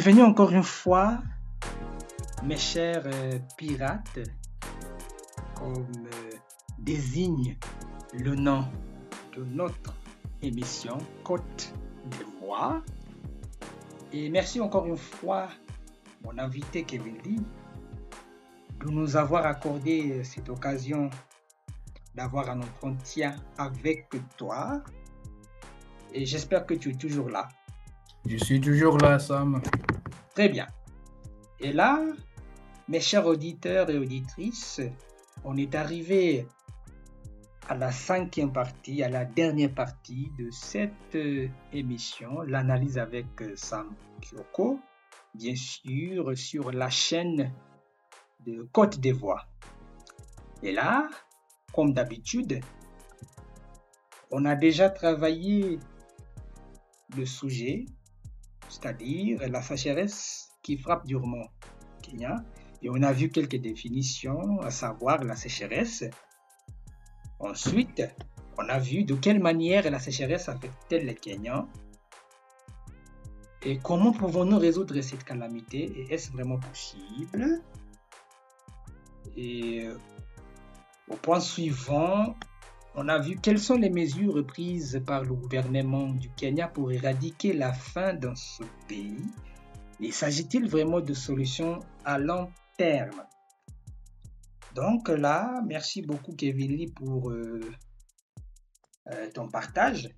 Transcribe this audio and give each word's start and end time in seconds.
Bienvenue 0.00 0.22
encore 0.22 0.52
une 0.52 0.62
fois, 0.62 1.18
mes 2.44 2.56
chers 2.56 3.02
euh, 3.04 3.36
pirates, 3.56 4.20
comme 5.56 5.88
euh, 6.06 6.36
désigne 6.78 7.58
le 8.12 8.36
nom 8.36 8.64
de 9.36 9.42
notre 9.42 9.92
émission 10.40 10.98
Côte 11.24 11.74
d'Ivoire. 12.04 12.80
Et 14.12 14.30
merci 14.30 14.60
encore 14.60 14.86
une 14.86 14.96
fois, 14.96 15.48
mon 16.22 16.38
invité 16.38 16.84
Kevin 16.84 17.18
Lee, 17.24 17.42
de 18.78 18.90
nous 18.92 19.16
avoir 19.16 19.46
accordé 19.46 20.22
cette 20.22 20.48
occasion 20.48 21.10
d'avoir 22.14 22.48
un 22.50 22.60
entretien 22.60 23.34
avec 23.58 24.06
toi. 24.36 24.80
Et 26.14 26.24
j'espère 26.24 26.66
que 26.66 26.74
tu 26.74 26.90
es 26.90 26.94
toujours 26.94 27.30
là. 27.30 27.48
Je 28.26 28.36
suis 28.36 28.60
toujours 28.60 28.98
là, 28.98 29.18
Sam. 29.18 29.62
Très 30.34 30.48
bien. 30.48 30.66
Et 31.60 31.72
là, 31.72 32.00
mes 32.88 33.00
chers 33.00 33.26
auditeurs 33.26 33.90
et 33.90 33.98
auditrices, 33.98 34.80
on 35.44 35.56
est 35.56 35.74
arrivé 35.74 36.46
à 37.68 37.74
la 37.74 37.92
cinquième 37.92 38.52
partie, 38.52 39.02
à 39.02 39.08
la 39.08 39.24
dernière 39.24 39.74
partie 39.74 40.30
de 40.38 40.50
cette 40.50 41.14
euh, 41.14 41.48
émission, 41.72 42.40
l'analyse 42.40 42.96
avec 42.96 43.26
euh, 43.42 43.52
Sam 43.56 43.94
Kyoko, 44.22 44.80
bien 45.34 45.54
sûr, 45.54 46.36
sur 46.36 46.72
la 46.72 46.88
chaîne 46.88 47.52
de 48.46 48.62
Côte 48.72 48.98
d'Ivoire. 49.00 49.48
Et 50.62 50.72
là, 50.72 51.08
comme 51.74 51.92
d'habitude, 51.92 52.60
on 54.30 54.44
a 54.46 54.54
déjà 54.56 54.88
travaillé 54.88 55.78
le 57.16 57.26
sujet, 57.26 57.84
c'est-à-dire 58.68 59.40
la 59.48 59.62
sécheresse 59.62 60.50
qui 60.62 60.76
frappe 60.76 61.06
durement 61.06 61.46
Kenya. 62.02 62.36
Et 62.82 62.90
on 62.90 63.02
a 63.02 63.12
vu 63.12 63.28
quelques 63.28 63.56
définitions, 63.56 64.60
à 64.60 64.70
savoir 64.70 65.24
la 65.24 65.34
sécheresse. 65.34 66.04
Ensuite, 67.40 68.02
on 68.56 68.68
a 68.68 68.78
vu 68.78 69.04
de 69.04 69.14
quelle 69.14 69.40
manière 69.40 69.90
la 69.90 69.98
sécheresse 69.98 70.48
affecte-t-elle 70.48 71.06
les 71.06 71.14
Kenyans 71.14 71.68
et 73.62 73.78
comment 73.78 74.12
pouvons-nous 74.12 74.58
résoudre 74.58 75.00
cette 75.00 75.24
calamité? 75.24 75.90
Et 75.96 76.14
est-ce 76.14 76.30
vraiment 76.30 76.58
possible? 76.58 77.60
Et 79.36 79.88
au 81.08 81.16
point 81.16 81.40
suivant, 81.40 82.36
on 82.98 83.08
a 83.08 83.18
vu 83.20 83.36
quelles 83.36 83.60
sont 83.60 83.76
les 83.76 83.90
mesures 83.90 84.44
prises 84.44 85.00
par 85.06 85.22
le 85.22 85.32
gouvernement 85.32 86.08
du 86.08 86.28
Kenya 86.30 86.66
pour 86.66 86.90
éradiquer 86.90 87.52
la 87.52 87.72
faim 87.72 88.14
dans 88.14 88.34
ce 88.34 88.64
pays. 88.88 89.22
Et 90.00 90.10
s'agit-il 90.10 90.68
vraiment 90.68 91.00
de 91.00 91.14
solutions 91.14 91.78
à 92.04 92.18
long 92.18 92.50
terme? 92.76 93.22
Donc 94.74 95.08
là, 95.08 95.62
merci 95.64 96.02
beaucoup 96.02 96.32
Kevin 96.32 96.72
Lee 96.76 96.90
pour 96.90 97.30
euh, 97.30 97.60
euh, 99.12 99.30
ton 99.32 99.48
partage. 99.48 100.08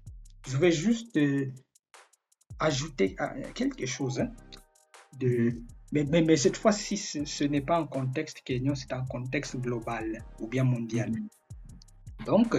Je 0.48 0.56
vais 0.56 0.72
juste 0.72 1.18
euh, 1.18 1.52
ajouter 2.58 3.14
quelque 3.54 3.84
chose. 3.84 4.20
Hein, 4.20 4.32
mais, 5.92 6.36
cette 6.36 6.56
fois-ci, 6.56 6.96
ce, 6.96 7.44
n'est 7.44 7.60
pas 7.60 7.76
un 7.76 7.86
contexte 7.86 8.40
kenyan, 8.40 8.74
c'est 8.74 8.94
un 8.94 9.04
contexte 9.04 9.56
global 9.56 10.24
ou 10.38 10.46
bien 10.46 10.64
mondial. 10.64 11.12
Donc, 12.26 12.56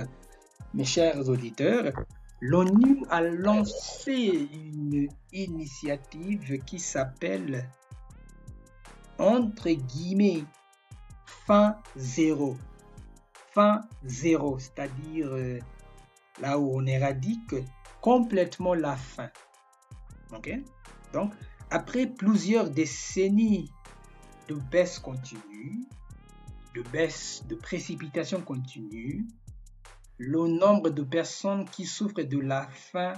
mes 0.74 0.86
chers 0.86 1.28
auditeurs, 1.30 1.94
l'ONU 2.40 3.04
a 3.10 3.22
lancé 3.22 4.50
une 4.54 5.08
initiative 5.32 6.64
qui 6.66 6.80
s'appelle, 6.80 7.70
entre 9.20 9.70
guillemets, 9.70 10.44
fin 11.26 11.76
zéro. 11.96 12.58
Fin 13.54 13.82
zéro, 14.04 14.58
c'est-à-dire 14.60 15.28
euh, 15.28 15.60
là 16.42 16.58
où 16.58 16.76
on 16.76 16.86
éradique 16.86 17.56
complètement 18.02 18.74
la 18.74 18.96
faim. 18.96 19.30
Donc, 21.14 21.34
après 21.70 22.08
plusieurs 22.08 22.70
décennies 22.70 23.70
de 24.48 24.56
baisse 24.56 25.00
continue, 25.00 25.82
de 26.74 26.82
baisse 26.82 27.44
de 27.48 27.56
précipitation 27.56 28.42
continue, 28.42 29.28
le 30.24 30.48
nombre 30.48 30.92
de 30.92 31.02
personnes 31.02 31.66
qui 31.66 31.88
souffrent 31.88 32.22
de 32.22 32.38
la 32.38 32.68
faim 32.68 33.14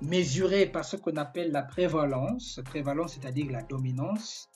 mesuré 0.00 0.66
par 0.66 0.84
ce 0.84 0.96
qu'on 0.96 1.16
appelle 1.16 1.52
la 1.52 1.62
prévalence, 1.62 2.60
prévalence 2.64 3.14
c'est-à-dire 3.14 3.52
la 3.52 3.62
dominance, 3.62 4.50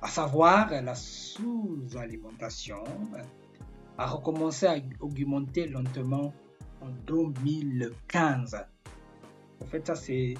à 0.00 0.06
savoir 0.06 0.70
la 0.70 0.94
sous-alimentation, 0.94 2.84
a 3.98 4.06
recommencé 4.06 4.66
à 4.66 4.76
augmenter 5.00 5.66
lentement 5.66 6.32
en 6.80 6.90
2015. 7.04 8.64
En 9.60 9.66
fait, 9.66 9.84
ça 9.84 9.96
c'est 9.96 10.34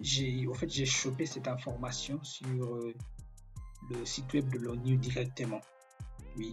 j'ai 0.00 0.48
en 0.48 0.54
fait 0.54 0.68
j'ai 0.68 0.86
chopé 0.86 1.24
cette 1.24 1.46
information 1.46 2.18
sur 2.24 2.64
euh, 2.64 2.94
le 3.90 4.04
site 4.04 4.32
web 4.34 4.52
de 4.52 4.58
l'ONU 4.58 4.96
directement. 4.96 5.60
Oui, 6.36 6.52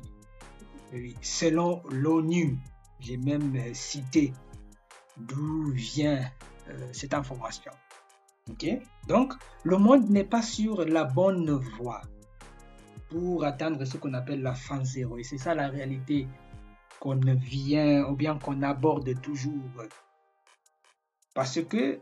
Selon 1.22 1.84
l'ONU, 1.90 2.58
j'ai 3.00 3.18
même 3.18 3.56
euh, 3.56 3.74
cité 3.74 4.34
d'où 5.18 5.72
vient 5.72 6.24
euh, 6.70 6.90
cette 6.92 7.14
information. 7.14 7.72
Ok? 8.50 8.66
Donc, 9.08 9.34
le 9.64 9.78
monde 9.78 10.10
n'est 10.10 10.24
pas 10.24 10.42
sur 10.42 10.86
la 10.86 11.04
bonne 11.04 11.52
voie 11.52 12.02
pour 13.10 13.44
atteindre 13.44 13.84
ce 13.86 13.98
qu'on 13.98 14.14
appelle 14.14 14.42
la 14.42 14.54
fin 14.54 14.84
zéro. 14.84 15.18
Et 15.18 15.24
c'est 15.24 15.38
ça 15.38 15.54
la 15.54 15.68
réalité 15.68 16.28
qu'on 17.00 17.20
vient 17.20 18.06
ou 18.06 18.16
bien 18.16 18.38
qu'on 18.38 18.62
aborde 18.62 19.22
toujours. 19.22 19.54
Parce 21.34 21.62
que 21.64 22.00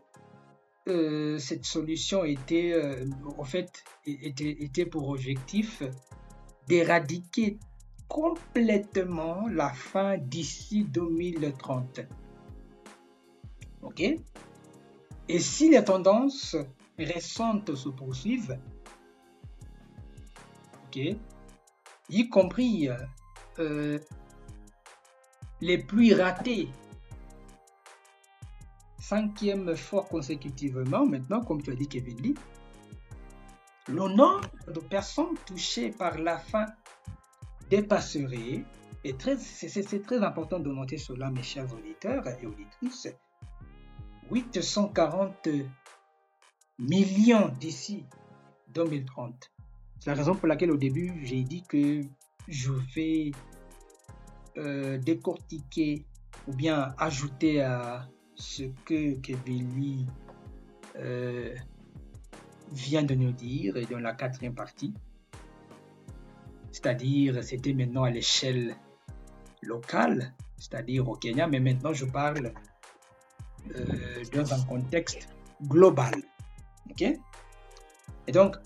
euh, 0.87 1.37
cette 1.39 1.65
solution 1.65 2.23
était, 2.23 2.79
en 3.37 3.43
fait, 3.43 3.83
était, 4.05 4.55
était 4.63 4.85
pour 4.85 5.09
objectif 5.09 5.81
d'éradiquer 6.67 7.59
complètement 8.07 9.47
la 9.47 9.69
fin 9.69 10.17
d'ici 10.17 10.85
2030. 10.85 12.01
OK? 13.81 14.01
Et 15.27 15.39
si 15.39 15.69
les 15.69 15.83
tendances 15.83 16.55
récentes 16.97 17.75
se 17.75 17.89
poursuivent, 17.89 18.57
OK 20.85 20.99
Y 22.09 22.29
compris 22.29 22.89
euh, 23.59 23.99
les 25.61 25.77
pluies 25.77 26.13
ratées 26.13 26.69
cinquième 29.05 29.75
fois 29.75 30.03
consécutivement, 30.09 31.05
maintenant, 31.05 31.41
comme 31.43 31.61
tu 31.61 31.71
as 31.71 31.75
dit, 31.75 31.87
Kevin 31.87 32.17
Lee, 32.21 32.35
le 33.87 34.07
nombre 34.07 34.49
de 34.67 34.79
personnes 34.79 35.35
touchées 35.45 35.91
par 35.91 36.17
la 36.17 36.39
faim 36.39 36.65
dépasserait, 37.69 38.63
et 39.03 39.15
c'est 39.19 40.01
très 40.03 40.23
important 40.23 40.59
de 40.59 40.71
noter 40.71 40.97
cela, 40.97 41.29
mes 41.29 41.43
chers 41.43 41.71
auditeurs 41.73 42.27
et 42.41 42.45
auditrices, 42.45 43.07
840 44.31 45.49
millions 46.79 47.49
d'ici 47.59 48.05
2030. 48.73 49.51
C'est 49.99 50.09
la 50.09 50.15
raison 50.15 50.35
pour 50.35 50.47
laquelle 50.47 50.71
au 50.71 50.77
début 50.77 51.13
j'ai 51.23 51.43
dit 51.43 51.63
que 51.63 52.01
je 52.47 52.71
vais 52.95 53.31
euh, 54.57 54.97
décortiquer 54.97 56.05
ou 56.47 56.53
bien 56.53 56.93
ajouter 56.97 57.61
à 57.61 58.07
ce 58.35 58.63
que 58.85 59.15
Lee 59.47 60.05
euh, 60.97 61.55
vient 62.71 63.03
de 63.03 63.15
nous 63.15 63.31
dire 63.31 63.75
dans 63.89 63.99
la 63.99 64.13
quatrième 64.13 64.55
partie 64.55 64.93
c'est-à-dire 66.75 67.41
c'était 67.41 67.73
maintenant 67.73 68.03
à 68.03 68.09
l'échelle 68.09 68.75
locale, 69.61 70.33
c'est-à-dire 70.57 71.07
au 71.07 71.15
Kenya, 71.15 71.47
mais 71.47 71.61
maintenant 71.61 71.93
je 71.93 72.03
parle 72.03 72.51
euh, 73.73 74.23
dans 74.33 74.53
un 74.53 74.61
contexte 74.65 75.29
global. 75.63 76.13
Et 76.99 78.31
donc, 78.33 78.57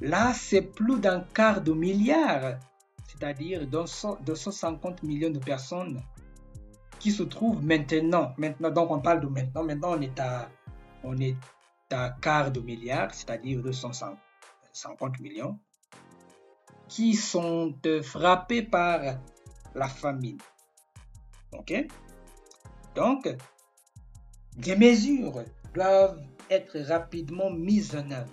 là, 0.00 0.32
c'est 0.32 0.62
plus 0.62 1.00
d'un 1.00 1.22
quart 1.34 1.60
de 1.60 1.72
milliard, 1.72 2.60
c'est-à-dire 3.08 3.66
250 3.66 5.02
millions 5.02 5.30
de 5.30 5.40
personnes 5.40 6.00
qui 7.00 7.10
se 7.10 7.24
trouvent 7.24 7.64
maintenant. 7.64 8.32
Maintenant, 8.38 8.70
donc 8.70 8.92
on 8.92 9.00
parle 9.00 9.20
de 9.20 9.26
maintenant. 9.26 9.64
Maintenant, 9.64 9.98
on 9.98 10.00
est 10.00 10.20
à, 10.20 10.48
on 11.02 11.18
est 11.18 11.36
à 11.90 12.10
quart 12.22 12.52
de 12.52 12.60
milliard, 12.60 13.12
c'est-à-dire 13.12 13.60
250 13.60 15.18
millions 15.18 15.58
qui 16.88 17.14
sont 17.14 17.74
frappés 18.02 18.62
par 18.62 19.00
la 19.74 19.88
famine. 19.88 20.38
OK? 21.52 21.86
Donc, 22.94 23.28
des 24.56 24.76
mesures 24.76 25.44
doivent 25.74 26.20
être 26.50 26.78
rapidement 26.80 27.50
mise 27.50 27.94
en 27.96 28.10
œuvre. 28.10 28.32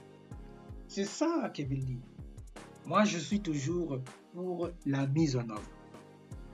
C'est 0.87 1.05
ça 1.05 1.49
Kevin 1.53 1.79
dit. 1.79 2.01
Moi, 2.85 3.05
je 3.05 3.17
suis 3.17 3.41
toujours 3.41 3.99
pour 4.33 4.69
la 4.85 5.07
mise 5.07 5.35
en 5.35 5.49
œuvre. 5.49 5.69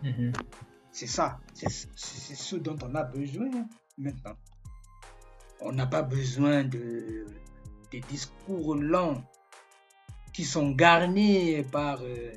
Mhm. 0.04 0.34
C'est 0.92 1.08
ça. 1.08 1.40
C'est 1.54 1.70
ce 1.70 2.56
dont 2.56 2.78
on 2.84 2.96
a 2.96 3.04
besoin 3.04 3.50
maintenant. 3.98 4.36
On 5.62 5.72
n'a 5.72 5.88
pas 5.88 6.04
besoin 6.04 6.64
de 6.64 7.26
des 7.92 8.02
discours 8.02 8.76
lents 8.76 9.24
qui 10.34 10.44
sont 10.44 10.72
garnis 10.72 11.64
par 11.72 12.00
euh, 12.02 12.32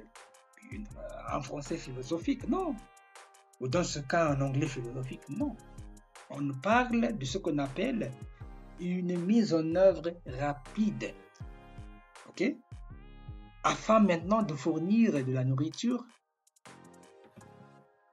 une- 0.72 0.87
un 1.28 1.40
français 1.40 1.76
philosophique. 1.76 2.48
Non. 2.48 2.75
Ou 3.60 3.69
dans 3.69 3.84
ce 3.84 3.98
cas, 4.00 4.31
un 4.31 4.40
anglais 4.40 4.66
philosophique. 4.66 5.22
Non. 5.28 5.56
On 6.31 6.52
parle 6.62 7.16
de 7.19 7.25
ce 7.25 7.38
qu'on 7.38 7.58
appelle 7.58 8.10
une 8.81 9.19
mise 9.19 9.52
en 9.52 9.75
œuvre 9.75 10.12
rapide. 10.26 11.12
OK 12.28 12.42
Afin 13.62 14.00
maintenant 14.00 14.43
de 14.43 14.54
fournir 14.54 15.12
de 15.25 15.32
la 15.32 15.44
nourriture 15.44 16.04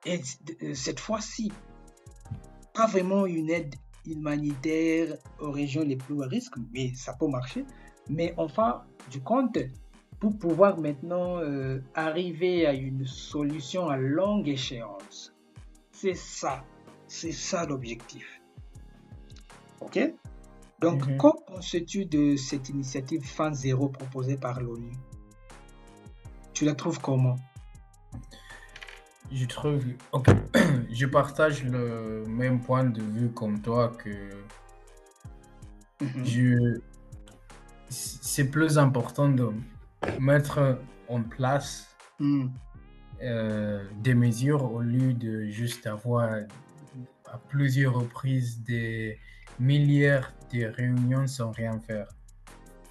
et 0.06 0.22
euh, 0.64 0.74
cette 0.74 1.00
fois-ci, 1.00 1.52
pas 2.74 2.88
vraiment 2.88 3.26
une 3.26 3.50
aide 3.50 3.76
humanitaire 4.06 5.18
aux 5.40 5.52
régions 5.52 5.84
les 5.84 5.98
plus 5.98 6.22
à 6.24 6.28
risque, 6.28 6.54
mais 6.72 6.94
ça 6.96 7.14
peut 7.14 7.28
marcher. 7.28 7.66
Mais 8.10 8.34
enfin, 8.38 8.84
du 9.12 9.22
compte, 9.22 9.58
pour 10.20 10.38
pouvoir 10.38 10.78
maintenant 10.80 11.40
euh, 11.40 11.80
arriver 11.94 12.66
à 12.66 12.74
une 12.74 13.06
solution 13.06 13.90
à 13.90 13.98
longue 13.98 14.48
échéance. 14.48 15.34
C'est 15.92 16.16
ça, 16.16 16.64
c'est 17.08 17.32
ça 17.32 17.66
l'objectif. 17.66 18.42
Ok? 19.82 20.00
Donc, 20.80 21.08
Mhm. 21.08 21.18
qu'en 21.18 21.34
penses-tu 21.48 22.06
de 22.06 22.36
cette 22.36 22.70
initiative 22.70 23.24
Fin 23.26 23.52
Zéro 23.54 23.90
proposée 23.90 24.38
par 24.38 24.60
l'ONU? 24.62 24.92
Tu 26.54 26.66
la 26.66 26.74
trouves 26.76 27.00
comment? 27.00 27.36
Je 29.32 29.46
trouve. 29.46 29.84
Ok. 30.14 30.28
Je 30.90 31.06
partage 31.06 31.64
le 31.64 32.24
même 32.28 32.62
point 32.62 32.86
de 32.86 33.02
vue 33.02 33.30
comme 33.30 33.62
toi 33.62 33.90
que 33.90 34.10
Mhm. 36.02 36.26
je. 36.26 36.80
C'est 37.90 38.50
plus 38.50 38.78
important 38.78 39.30
de 39.30 39.50
mettre 40.20 40.80
en 41.08 41.24
place 41.24 41.88
Hmm. 42.20 42.48
euh, 43.22 43.86
des 44.02 44.16
mesures 44.16 44.64
au 44.74 44.82
lieu 44.82 45.14
de 45.14 45.46
juste 45.46 45.86
avoir 45.86 46.30
à 47.32 47.38
plusieurs 47.48 47.94
reprises 47.94 48.64
des 48.64 49.20
milliards 49.60 50.32
de 50.52 50.66
réunions 50.66 51.28
sans 51.28 51.52
rien 51.52 51.80
faire. 51.80 52.08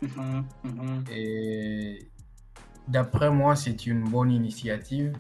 Mhm. 0.01 0.45
Mhm. 0.63 1.05
Et 1.11 2.09
d'après 2.87 3.31
moi, 3.31 3.57
c'est 3.57 3.87
une 3.87 4.05
bonne 4.09 4.31
initiative. 4.31 5.13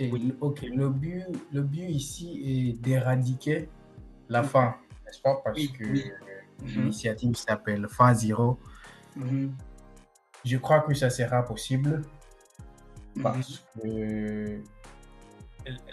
Et 0.00 0.10
Oui. 0.10 0.34
le 0.74 0.88
but, 0.88 1.22
le 1.52 1.62
but 1.62 1.88
ici 1.88 2.42
est 2.44 2.82
d'éradiquer 2.82 3.68
la 4.28 4.42
faim, 4.42 4.74
n'est-ce 5.06 5.20
pas? 5.22 5.40
Parce 5.44 5.56
Oui, 5.58 5.72
que 5.72 5.84
oui. 5.84 6.04
Mhm. 6.62 6.68
l'initiative 6.68 7.36
s'appelle 7.36 7.86
Faim 7.88 8.14
Zéro. 8.14 8.58
Mhm. 9.16 9.52
Je 10.44 10.56
crois 10.58 10.80
que 10.80 10.94
ça 10.94 11.10
sera 11.10 11.42
possible 11.44 12.02
Mhm. 13.16 13.22
parce 13.22 13.64
que 13.80 14.60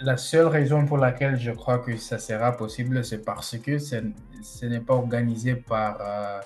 la 0.00 0.16
seule 0.16 0.46
raison 0.48 0.84
pour 0.84 0.98
laquelle 0.98 1.38
je 1.38 1.50
crois 1.50 1.78
que 1.78 1.96
ça 1.96 2.18
sera 2.18 2.52
possible, 2.52 3.04
c'est 3.04 3.24
parce 3.24 3.56
que 3.58 3.78
ce, 3.78 4.66
n'est 4.66 4.80
pas 4.80 4.94
organisé 4.94 5.54
par, 5.54 5.96
euh, 6.00 6.40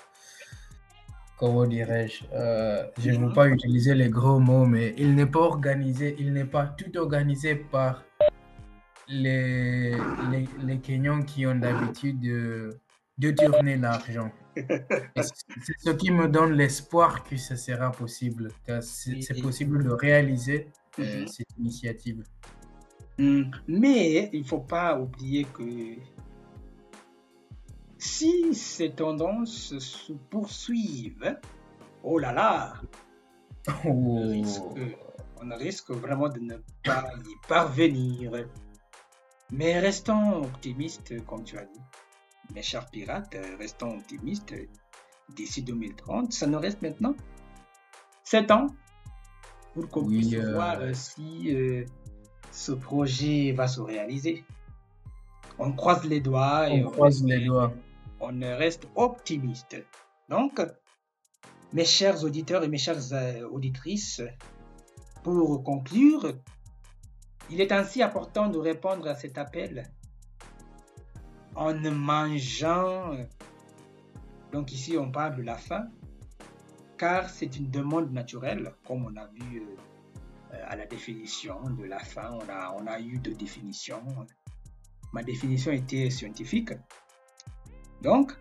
comment 1.36 1.66
dirais-je, 1.66 2.24
euh, 2.32 2.84
je 2.98 3.10
ne 3.10 3.26
veux 3.26 3.32
pas 3.32 3.48
utiliser 3.48 3.94
les 3.94 4.10
gros 4.10 4.38
mots, 4.38 4.66
mais 4.66 4.94
il 4.96 5.14
n'est 5.14 5.26
pas 5.26 5.40
organisé, 5.40 6.14
il 6.20 6.32
n'est 6.32 6.44
pas 6.44 6.66
tout 6.66 6.96
organisé 6.98 7.56
par 7.56 8.04
les, 9.08 9.92
les, 10.30 10.48
les 10.62 10.78
Kenyans 10.78 11.22
qui 11.24 11.46
ont 11.46 11.54
d'habitude 11.56 12.20
de, 12.20 12.78
de 13.18 13.30
tourner 13.32 13.76
l'argent. 13.76 14.30
C'est 14.56 15.74
ce 15.78 15.90
qui 15.90 16.10
me 16.10 16.28
donne 16.28 16.52
l'espoir 16.54 17.22
que 17.24 17.36
ça 17.36 17.56
sera 17.56 17.90
possible, 17.92 18.48
que 18.66 18.80
c'est 18.80 19.40
possible 19.42 19.84
de 19.84 19.90
réaliser 19.90 20.68
euh, 20.98 21.20
Mhm. 21.22 21.28
cette 21.28 21.52
initiative. 21.58 22.22
Hmm, 23.18 23.50
Mais 23.68 24.30
il 24.32 24.40
ne 24.42 24.46
faut 24.46 24.60
pas 24.60 24.98
oublier 24.98 25.44
que 25.44 25.62
si 27.98 28.54
ces 28.54 28.90
tendances 28.92 29.78
se 29.78 30.12
poursuivent, 30.30 31.38
oh 32.02 32.18
là 32.18 32.32
là, 32.32 32.74
on 33.84 34.22
Oh. 34.24 34.28
risque, 34.30 34.62
on 35.42 35.56
risque 35.56 35.90
vraiment 35.90 36.28
de 36.28 36.40
ne 36.40 36.56
pas 36.84 37.04
y 37.24 37.48
parvenir. 37.48 38.46
Mais 39.50 39.78
restons 39.80 40.42
optimistes, 40.44 41.24
comme 41.26 41.44
tu 41.44 41.56
as 41.58 41.64
dit. 41.64 41.80
Mes 42.54 42.62
chers 42.62 42.86
pirates, 42.90 43.36
restons 43.58 43.96
optimistes. 43.98 44.54
D'ici 45.34 45.62
2030, 45.62 46.32
ça 46.32 46.46
nous 46.46 46.58
reste 46.60 46.82
maintenant 46.82 47.14
7 48.24 48.50
ans 48.52 48.68
pour 49.74 49.88
qu'on 49.88 50.04
Oui, 50.04 50.18
puisse 50.20 50.34
euh, 50.34 50.52
voir 50.54 50.78
euh, 50.80 50.94
si 50.94 51.52
euh, 51.54 51.84
ce 52.52 52.72
projet 52.72 53.52
va 53.52 53.66
se 53.66 53.80
réaliser. 53.80 54.44
On 55.58 55.72
croise 55.72 56.04
les 56.04 56.20
doigts 56.20 56.68
et 56.70 56.84
On 56.84 56.90
croise 56.90 57.24
les 57.24 57.44
doigts. 57.44 57.72
on 58.20 58.38
reste 58.40 58.86
optimiste. 58.94 59.76
Donc, 60.28 60.60
mes 61.72 61.84
chers 61.84 62.22
auditeurs 62.24 62.62
et 62.62 62.68
mes 62.68 62.78
chères 62.78 63.12
euh, 63.12 63.48
auditrices, 63.48 64.22
pour 65.24 65.62
conclure, 65.64 66.34
il 67.50 67.60
est 67.60 67.72
ainsi 67.72 68.02
important 68.02 68.48
de 68.48 68.58
répondre 68.58 69.06
à 69.08 69.14
cet 69.16 69.38
appel 69.38 69.90
en 71.56 71.74
mangeant. 71.90 73.16
Donc 74.52 74.72
ici, 74.72 74.96
on 74.96 75.10
parle 75.10 75.36
de 75.36 75.42
la 75.42 75.56
faim, 75.56 75.88
car 76.98 77.28
c'est 77.28 77.56
une 77.56 77.70
demande 77.70 78.12
naturelle, 78.12 78.72
comme 78.86 79.04
on 79.06 79.16
a 79.16 79.26
vu 79.26 79.62
euh, 79.62 80.62
à 80.66 80.76
la 80.76 80.86
définition 80.86 81.58
de 81.70 81.84
la 81.84 81.98
faim. 81.98 82.38
On 82.40 82.48
a, 82.48 82.74
on 82.78 82.86
a 82.86 83.00
eu 83.00 83.18
deux 83.18 83.34
définitions. 83.34 84.02
Ma 85.12 85.22
définition 85.22 85.72
était 85.72 86.10
scientifique. 86.10 86.72
Donc, 88.02 88.32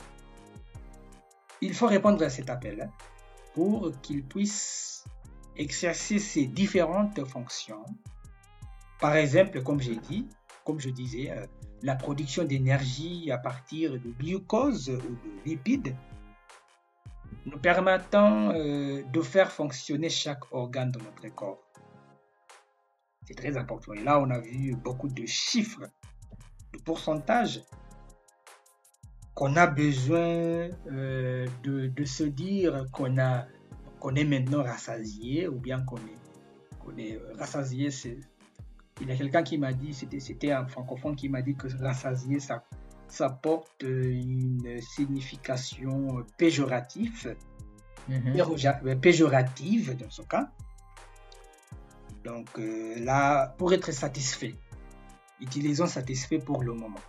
il 1.61 1.73
faut 1.73 1.87
répondre 1.87 2.23
à 2.23 2.29
cet 2.29 2.49
appel 2.49 2.81
hein, 2.81 2.91
pour 3.53 3.91
qu'il 4.01 4.23
puisse 4.23 5.05
exercer 5.55 6.19
ses 6.19 6.45
différentes 6.45 7.23
fonctions. 7.25 7.85
Par 8.99 9.15
exemple, 9.15 9.63
comme 9.63 9.79
j'ai 9.79 9.95
dit, 9.95 10.27
comme 10.65 10.79
je 10.79 10.89
disais, 10.89 11.31
euh, 11.31 11.45
la 11.85 11.95
production 11.95 12.43
d'énergie 12.43 13.31
à 13.31 13.37
partir 13.37 13.91
de 13.93 14.09
glucose 14.19 14.89
ou 14.89 14.97
de 14.97 15.45
lipides, 15.45 15.95
nous 17.45 17.59
permettant 17.59 18.49
euh, 18.49 19.03
de 19.03 19.21
faire 19.21 19.51
fonctionner 19.51 20.09
chaque 20.09 20.51
organe 20.51 20.91
de 20.91 20.97
notre 20.99 21.27
corps. 21.35 21.61
C'est 23.27 23.35
très 23.35 23.55
important. 23.55 23.93
Là, 23.93 24.19
on 24.19 24.31
a 24.31 24.39
vu 24.39 24.75
beaucoup 24.75 25.09
de 25.09 25.27
chiffres, 25.27 25.87
de 26.73 26.79
pourcentages 26.79 27.61
qu'on 29.35 29.55
a 29.55 29.67
besoin 29.67 30.69
euh, 30.91 31.45
de, 31.63 32.05
se 32.05 32.23
dire 32.23 32.85
qu'on 32.93 33.19
a 33.19 33.45
qu'on 33.99 34.15
est 34.15 34.23
maintenant 34.23 34.63
rassasié 34.63 35.47
ou 35.47 35.59
bien 35.59 35.81
qu'on 35.83 35.97
est, 35.97 36.79
qu'on 36.79 36.97
est 36.97 37.19
rassasié. 37.37 37.91
Il 39.01 39.07
y 39.09 39.11
a 39.11 39.15
quelqu'un 39.15 39.43
qui 39.43 39.57
m'a 39.57 39.73
dit, 39.73 39.93
c'était, 39.93 40.51
un 40.51 40.65
francophone 40.67 41.15
qui 41.15 41.27
m'a 41.29 41.41
dit 41.41 41.55
que 41.55 41.67
rassasié, 41.83 42.39
ça, 42.39 42.63
ça 43.07 43.29
porte 43.29 43.83
une 43.83 44.79
signification 44.81 46.23
péjorative, 46.37 47.35
Mhm. 48.07 48.33
péroja- 48.33 48.95
péjorative 48.99 49.97
dans 49.97 50.09
ce 50.09 50.21
cas. 50.21 50.49
Donc 52.23 52.47
euh, 52.57 52.99
là, 53.03 53.53
pour 53.57 53.73
être 53.73 53.91
satisfait, 53.91 54.55
utilisons 55.41 55.87
satisfait 55.87 56.39
pour 56.39 56.63
le 56.63 56.73
moment. 56.73 56.99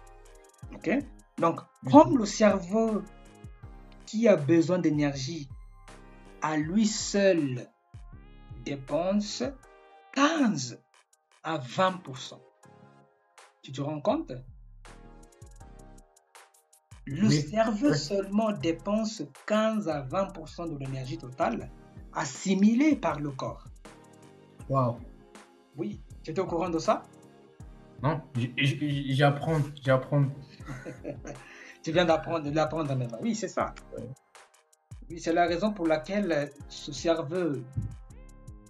Ok? 0.75 0.91
Donc, 1.39 1.61
comme 1.93 2.19
le 2.19 2.25
cerveau 2.27 3.03
qui 4.07 4.27
a 4.27 4.37
besoin 4.37 4.79
d'énergie 4.79 5.49
à 6.43 6.57
lui 6.57 6.87
seul 6.87 7.69
dépense 8.65 9.43
15 10.13 10.81
à 11.47 11.59
20%. 11.59 12.39
Tu 13.63 13.73
te 13.73 13.81
rends 13.81 14.01
compte? 14.01 14.33
Le 17.07 17.29
Oui. 17.29 17.41
cerveau 17.41 17.95
seulement 17.95 18.51
dépense 18.51 19.23
15 19.47 19.89
à 19.89 20.03
20% 20.03 20.73
de 20.73 20.77
l'énergie 20.77 21.17
totale 21.17 21.71
assimilée 22.13 22.97
par 22.97 23.21
le 23.21 23.31
corps. 23.31 23.65
Wow. 24.69 24.99
Oui, 25.77 26.01
tu 26.25 26.33
es 26.33 26.41
au 26.41 26.47
courant 26.47 26.69
de 26.69 26.81
ça? 26.81 27.05
Non, 28.03 28.21
j'apprends, 29.09 29.61
j'apprends. 29.83 30.25
Tu 31.83 31.93
viens 31.93 32.05
d'apprendre, 32.05 32.51
de 32.51 32.51
l'apprendre 32.51 32.93
maintenant. 32.97 33.19
Oui, 33.23 33.37
c'est 33.37 33.47
ça. 33.47 33.73
Oui, 35.09 35.21
c'est 35.21 35.33
la 35.33 35.47
raison 35.47 35.73
pour 35.73 35.87
laquelle 35.87 36.51
ce 36.69 36.93
cerveau 36.93 37.53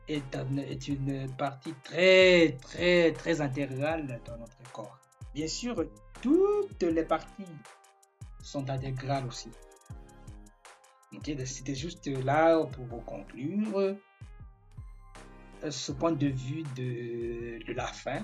est, 0.09 0.89
une 0.89 1.29
partie 1.37 1.75
très, 1.85 2.57
très, 2.61 3.13
très 3.13 3.41
intégrale 3.41 4.21
dans 4.25 4.37
notre 4.39 4.73
corps. 4.73 4.99
Bien 5.35 5.49
sûr, 5.49 5.85
toutes 6.23 6.83
les 6.83 7.05
parties 7.05 7.45
sont 8.43 8.69
intégrales 8.71 9.27
aussi. 9.27 9.51
C'était 11.45 11.75
juste 11.75 12.07
là 12.07 12.65
pour 12.65 13.05
conclure 13.05 13.97
ce 15.69 15.93
point 15.93 16.13
de 16.13 16.27
vue 16.27 16.63
de, 16.77 17.73
la 17.73 17.87
fin. 17.87 18.23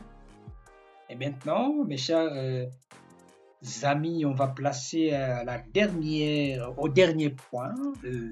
Et 1.09 1.15
maintenant, 1.15 1.85
mes 1.85 1.97
chers 1.97 2.31
euh, 2.33 2.67
amis, 3.83 4.25
on 4.25 4.33
va 4.33 4.49
placer 4.49 5.13
à 5.13 5.45
la 5.45 5.59
dernière, 5.59 6.79
au 6.79 6.89
dernier 6.89 7.31
point. 7.31 7.75
Euh, 8.05 8.31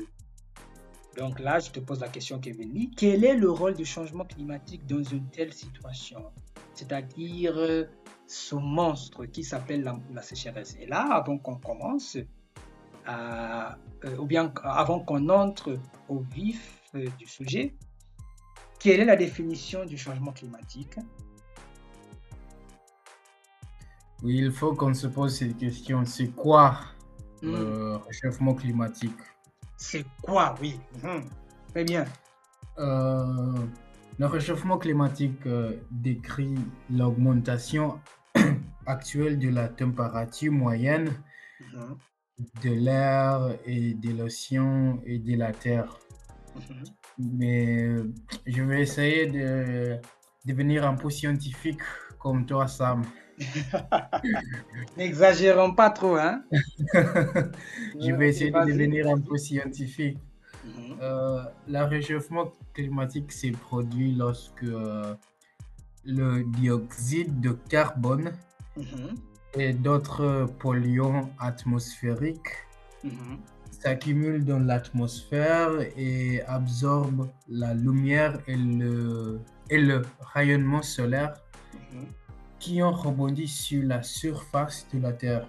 donc 1.17 1.41
là, 1.41 1.59
je 1.59 1.71
te 1.71 1.81
pose 1.81 2.01
la 2.01 2.09
question, 2.09 2.39
Kevin 2.39 2.91
Quel 2.97 3.25
est 3.25 3.35
le 3.35 3.51
rôle 3.51 3.75
du 3.75 3.85
changement 3.85 4.25
climatique 4.25 4.87
dans 4.87 5.03
une 5.03 5.29
telle 5.31 5.53
situation? 5.53 6.31
C'est-à-dire 6.75 7.55
euh, 7.57 7.85
ce 8.27 8.55
monstre 8.55 9.27
qui 9.27 9.43
s'appelle 9.43 9.91
la, 10.13 10.23
sécheresse. 10.23 10.77
Et 10.81 10.87
là, 10.87 11.09
avant 11.13 11.39
qu'on 11.39 11.57
commence, 11.57 12.17
ou 14.19 14.25
bien 14.25 14.53
avant 14.63 15.01
qu'on 15.01 15.29
entre 15.31 15.79
au 16.09 16.21
vif 16.21 16.81
du 17.19 17.27
sujet, 17.27 17.75
quelle 18.79 19.01
est 19.01 19.05
la 19.05 19.17
définition 19.17 19.85
du 19.85 19.99
changement 19.99 20.33
climatique? 20.33 20.97
Oui, 24.23 24.39
il 24.39 24.53
faut 24.53 24.75
qu'on 24.75 24.95
se 24.95 25.07
pose 25.07 25.37
cette 25.37 25.57
question. 25.59 26.05
C'est 26.05 26.29
quoi 26.29 26.79
hmm. 27.43 27.53
le 27.53 27.97
réchauffement 27.97 28.55
climatique? 28.55 29.17
C'est 29.81 30.05
quoi, 30.21 30.55
oui. 30.61 30.79
Hmm. 31.03 31.23
Très 31.71 31.85
bien. 31.85 32.05
Euh, 32.79 33.67
le 34.19 34.27
réchauffement 34.27 34.77
climatique 34.77 35.47
euh, 35.47 35.73
décrit 35.91 36.55
l'augmentation 36.91 37.99
actuelle 38.87 39.39
de 39.39 39.49
la 39.49 39.69
température 39.69 40.53
moyenne 40.53 41.11
hmm. 41.73 41.95
de 42.63 42.71
l'air 42.71 43.57
et 43.65 43.95
de 43.95 44.11
l'océan 44.11 45.01
et 45.07 45.19
de 45.19 45.35
la 45.39 45.53
Terre. 45.53 45.99
Mais 47.19 47.85
euh, 47.85 48.13
je 48.47 48.63
vais 48.63 48.83
essayer 48.83 49.29
de 49.29 49.97
devenir 50.45 50.87
un 50.87 50.95
peu 50.95 51.09
scientifique 51.09 51.81
comme 52.19 52.45
toi, 52.45 52.69
Sam. 52.69 53.03
N'exagérons 54.97 55.75
pas 55.75 55.91
trop, 55.91 56.17
hein? 56.17 56.43
je 56.93 58.13
vais 58.13 58.29
essayer 58.29 58.51
de 58.51 58.67
devenir 58.67 59.09
un 59.09 59.21
peu 59.21 59.37
scientifique. 59.37 60.19
Mhm. 60.65 60.99
Euh, 61.01 61.43
le 61.69 61.85
réchauffement 61.85 62.53
climatique 62.75 63.33
s'est 63.33 63.53
produit 63.53 64.13
lorsque 64.15 64.63
euh, 64.65 65.15
le 66.05 66.45
dioxyde 66.59 67.41
de 67.41 67.53
carbone 67.69 68.33
mhm. 68.77 69.15
et 69.55 69.73
d'autres 69.73 70.47
polluants 70.59 71.31
atmosphériques 71.39 72.67
mhm 73.03 73.39
s'accumule 73.81 74.45
dans 74.45 74.59
l'atmosphère 74.59 75.71
et 75.97 76.43
absorbe 76.43 77.29
la 77.49 77.73
lumière 77.75 78.39
et 78.47 78.57
le, 78.57 79.41
et 79.71 79.79
le 79.79 80.03
rayonnement 80.35 80.83
solaire. 80.83 81.35
Qui 82.61 82.83
ont 82.83 82.93
rebondi 82.93 83.49
sur 83.49 83.83
la 83.83 84.03
surface 84.03 84.87
de 84.93 85.01
la 85.01 85.13
Terre. 85.13 85.49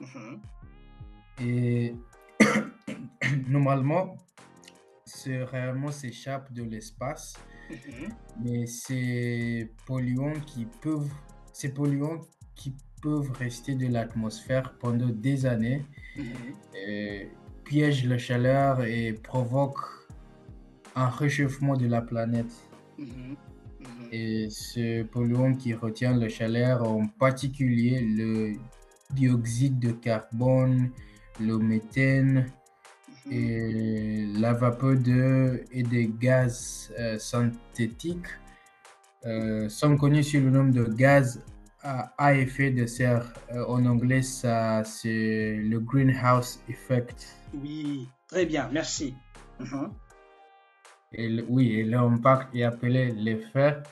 Mhm. 0.00 0.40
Et 1.40 1.96
normalement, 3.48 4.16
ce 5.06 5.42
rayonnement 5.42 5.90
s'échappe 5.90 6.52
de 6.52 6.62
l'espace, 6.62 7.34
mhm. 7.70 8.14
mais 8.44 8.66
ces 8.66 9.72
polluants 9.86 10.38
qui 10.46 10.66
peuvent, 10.82 11.10
ces 11.52 11.70
polluants 11.70 12.20
qui 12.54 12.76
peuvent 13.02 13.32
rester 13.32 13.74
de 13.74 13.88
l'atmosphère 13.88 14.74
pendant 14.78 15.08
des 15.08 15.46
années. 15.46 15.84
Et 16.74 17.30
piège 17.64 18.04
la 18.04 18.18
chaleur 18.18 18.84
et 18.84 19.14
provoque 19.14 19.80
un 20.94 21.08
réchauffement 21.08 21.76
de 21.76 21.86
la 21.86 22.02
planète. 22.02 22.52
Mhm. 22.98 23.36
Et 24.16 24.48
ce 24.48 25.02
polluant 25.02 25.54
qui 25.56 25.74
retient 25.74 26.16
la 26.16 26.28
chaleur, 26.28 26.88
en 26.88 27.08
particulier 27.08 28.00
le 28.00 28.52
dioxyde 29.12 29.80
de 29.80 29.90
carbone, 29.90 30.90
le 31.40 31.58
méthane 31.58 32.46
et 33.28 34.26
la 34.38 34.52
vapeur 34.52 34.94
de 34.94 35.64
et 35.72 35.82
des 35.82 36.08
gaz 36.16 36.92
euh, 36.96 37.18
synthétiques, 37.18 38.28
euh, 39.26 39.68
sont 39.68 39.96
connus 39.96 40.22
sous 40.22 40.38
le 40.38 40.50
nom 40.50 40.68
de 40.68 40.84
gaz 40.84 41.42
à, 41.82 42.36
effet 42.36 42.70
de 42.70 42.86
serre. 42.86 43.32
Euh, 43.52 43.64
en 43.66 43.84
anglais, 43.84 44.22
ça 44.22 44.84
c'est 44.84 45.56
le 45.56 45.80
greenhouse 45.80 46.60
effect. 46.68 47.34
Oui, 47.52 48.06
très 48.28 48.46
bien, 48.46 48.68
merci. 48.70 49.16
Mhm. 49.58 49.90
et 51.12 51.42
oui, 51.48 51.72
et 51.80 51.82
l'impact 51.82 52.54
est 52.54 52.62
appelé 52.62 53.10
l'effet 53.10 53.82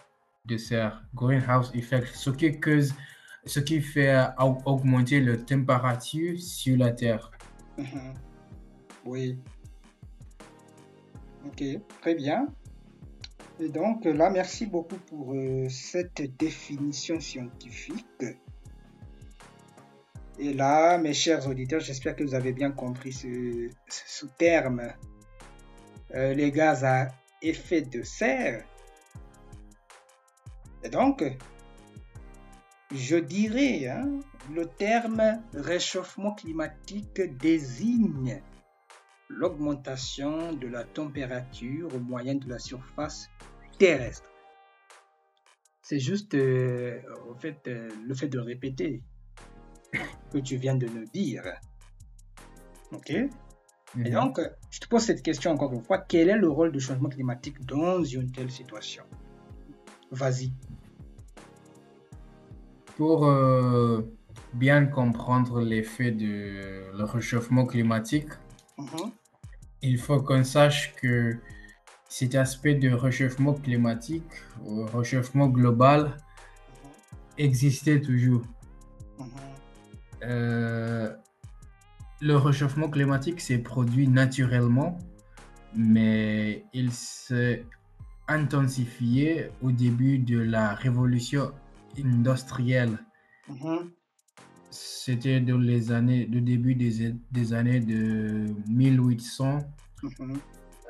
de 0.45 0.57
serre, 0.57 1.03
greenhouse 1.15 1.71
effect, 1.75 2.09
ce 2.15 2.31
qui, 2.31 2.59
cause, 2.61 2.95
ce 3.47 3.61
qui 3.61 3.81
fait 3.81 4.15
augmenter 4.39 5.21
la 5.21 5.37
température 5.37 6.39
sur 6.39 6.77
la 6.77 6.91
Terre. 6.91 7.31
Mhm. 7.79 8.15
Oui. 9.05 9.39
Ok, 11.47 11.63
très 12.01 12.15
bien. 12.15 12.47
Et 13.61 13.69
donc 13.69 14.05
là, 14.05 14.31
merci 14.31 14.67
beaucoup 14.67 14.97
pour 14.97 15.35
euh, 15.35 15.69
cette 15.69 16.23
définition 16.39 17.21
scientifique. 17.21 18.25
Et 20.39 20.55
là, 20.55 20.99
mes 20.99 21.15
chers 21.15 21.47
auditeurs, 21.47 21.81
j'espère 21.81 22.17
que 22.17 22.25
vous 22.25 22.35
avez 22.35 22.53
bien 22.53 22.71
compris 22.71 23.13
ce, 23.13 23.69
ce 23.89 24.27
terme, 24.39 24.83
euh, 26.15 26.35
les 26.35 26.51
gaz 26.51 26.85
à 26.85 27.09
effet 27.43 27.83
de 27.83 28.03
serre. 28.03 28.65
Et 30.85 30.89
donc, 30.89 31.25
je 32.95 33.17
dirais, 33.17 33.87
hein, 33.87 34.21
le 34.53 34.67
terme 34.67 35.41
réchauffement 35.55 36.35
climatique 36.35 37.21
désigne 37.39 38.43
l'augmentation 39.29 40.53
de 40.53 40.67
la 40.67 40.85
température 40.85 41.99
moyenne 42.01 42.39
de 42.39 42.49
la 42.49 42.59
surface 42.59 43.31
terrestre. 43.79 44.31
C'est 45.83 45.99
juste 45.99 46.35
euh, 46.35 47.01
fait, 47.39 47.67
euh, 47.67 47.89
le 48.07 48.15
fait 48.15 48.29
de 48.29 48.39
répéter 48.39 49.03
que 50.33 50.39
tu 50.39 50.57
viens 50.57 50.75
de 50.75 50.87
nous 50.87 51.07
dire. 51.07 51.45
Ok? 52.93 53.11
Et 53.11 53.29
mhm. 53.97 54.11
donc, 54.11 54.41
je 54.71 54.81
te 54.81 54.89
pose 54.89 55.03
cette 55.03 55.23
question 55.23 55.51
encore 55.51 55.73
une 55.73 55.83
fois. 55.83 55.99
Quel 55.99 56.29
est 56.29 56.37
le 56.37 56.49
rôle 56.49 56.73
du 56.73 56.81
changement 56.81 57.09
climatique 57.09 57.65
dans 57.67 58.03
une 58.03 58.31
telle 58.31 58.51
situation? 58.51 59.05
Vas-y. 60.13 60.53
Pour 62.99 63.27
euh, 63.27 64.03
bien 64.53 64.85
comprendre 64.85 65.63
l'effet 65.63 66.11
du 66.11 66.61
le 66.95 67.05
réchauffement 67.05 67.65
climatique, 67.65 68.29
mhm. 68.77 69.11
il 69.81 69.99
faut 69.99 70.21
qu'on 70.21 70.45
sache 70.45 70.95
que 70.97 71.39
cet 72.09 72.35
aspect 72.35 72.75
de 72.75 72.91
réchauffement 72.91 73.55
climatique, 73.55 74.35
ou 74.67 74.85
réchauffement 74.85 75.49
global, 75.49 76.05
mhm. 76.05 76.13
existait 77.39 78.01
toujours. 78.03 78.43
Euh, 80.23 81.11
le 82.21 82.37
réchauffement 82.37 82.91
climatique 82.91 83.41
s'est 83.41 83.59
produit 83.59 84.09
naturellement, 84.09 84.99
mais 85.75 86.67
il 86.75 86.93
s'est 86.93 87.65
intensifié 88.29 89.49
au 89.63 89.73
début 89.73 90.19
de 90.19 90.39
la 90.39 90.75
révolution 90.75 91.53
industrielle. 91.99 92.99
Mm-hmm. 93.51 93.91
C'était 94.71 95.41
dans 95.41 95.59
les 95.59 95.93
années, 95.93 96.27
le 96.27 96.41
début 96.41 96.75
des, 96.75 97.15
des 97.31 97.53
années 97.53 97.81
de 97.81 98.47
1800, 98.69 99.59
mm-hmm. 100.03 100.37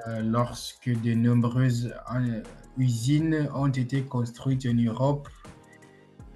euh, 0.07 0.23
lorsque 0.23 0.91
de 1.03 1.15
nombreuses 1.15 1.93
euh, 2.15 2.43
usines 2.79 3.49
ont 3.55 3.69
été 3.69 4.03
construites 4.03 4.67
en 4.67 4.75
Europe 4.75 5.29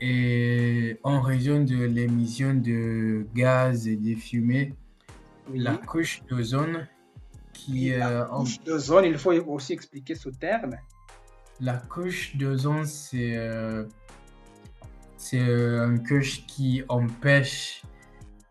et 0.00 0.98
en 1.04 1.20
raison 1.20 1.64
de 1.64 1.84
l'émission 1.84 2.54
de 2.54 3.26
gaz 3.34 3.88
et 3.88 3.96
de 3.96 4.14
fumée, 4.14 4.74
la 5.54 5.76
couche 5.76 6.22
d'ozone 6.28 6.86
qui... 7.56 7.90
La 7.90 8.22
euh, 8.22 8.24
couche 8.26 8.60
d'ozone, 8.64 9.04
il 9.06 9.18
faut 9.18 9.32
aussi 9.32 9.72
expliquer 9.72 10.14
ce 10.14 10.28
terme. 10.28 10.76
La 11.60 11.76
couche 11.78 12.36
d'ozone, 12.36 12.84
c'est 12.84 13.34
euh, 13.36 13.84
c'est 15.16 15.38
une 15.40 16.02
couche 16.06 16.46
qui 16.46 16.82
empêche 16.88 17.82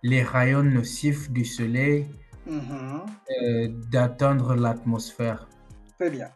les 0.01 0.23
rayons 0.23 0.63
nocifs 0.63 1.29
du 1.31 1.45
soleil 1.45 2.07
Mhm. 2.47 3.01
euh, 3.43 3.67
d'atteindre 3.91 4.55
l'atmosphère. 4.55 5.47
Très 5.99 6.11
bien. 6.11 6.29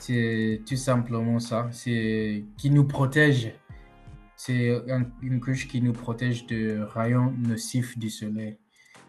C'est 0.00 0.60
tout 0.66 0.76
simplement 0.76 1.38
ça. 1.38 1.68
C'est 1.70 2.44
qui 2.58 2.70
nous 2.70 2.84
protège. 2.84 3.54
C'est 4.36 4.74
un- 4.90 5.06
une 5.22 5.38
couche 5.40 5.68
qui 5.68 5.80
nous 5.80 5.92
protège 5.92 6.46
de 6.46 6.80
rayons 6.96 7.32
nocifs 7.38 7.96
du 7.96 8.10
soleil. 8.10 8.58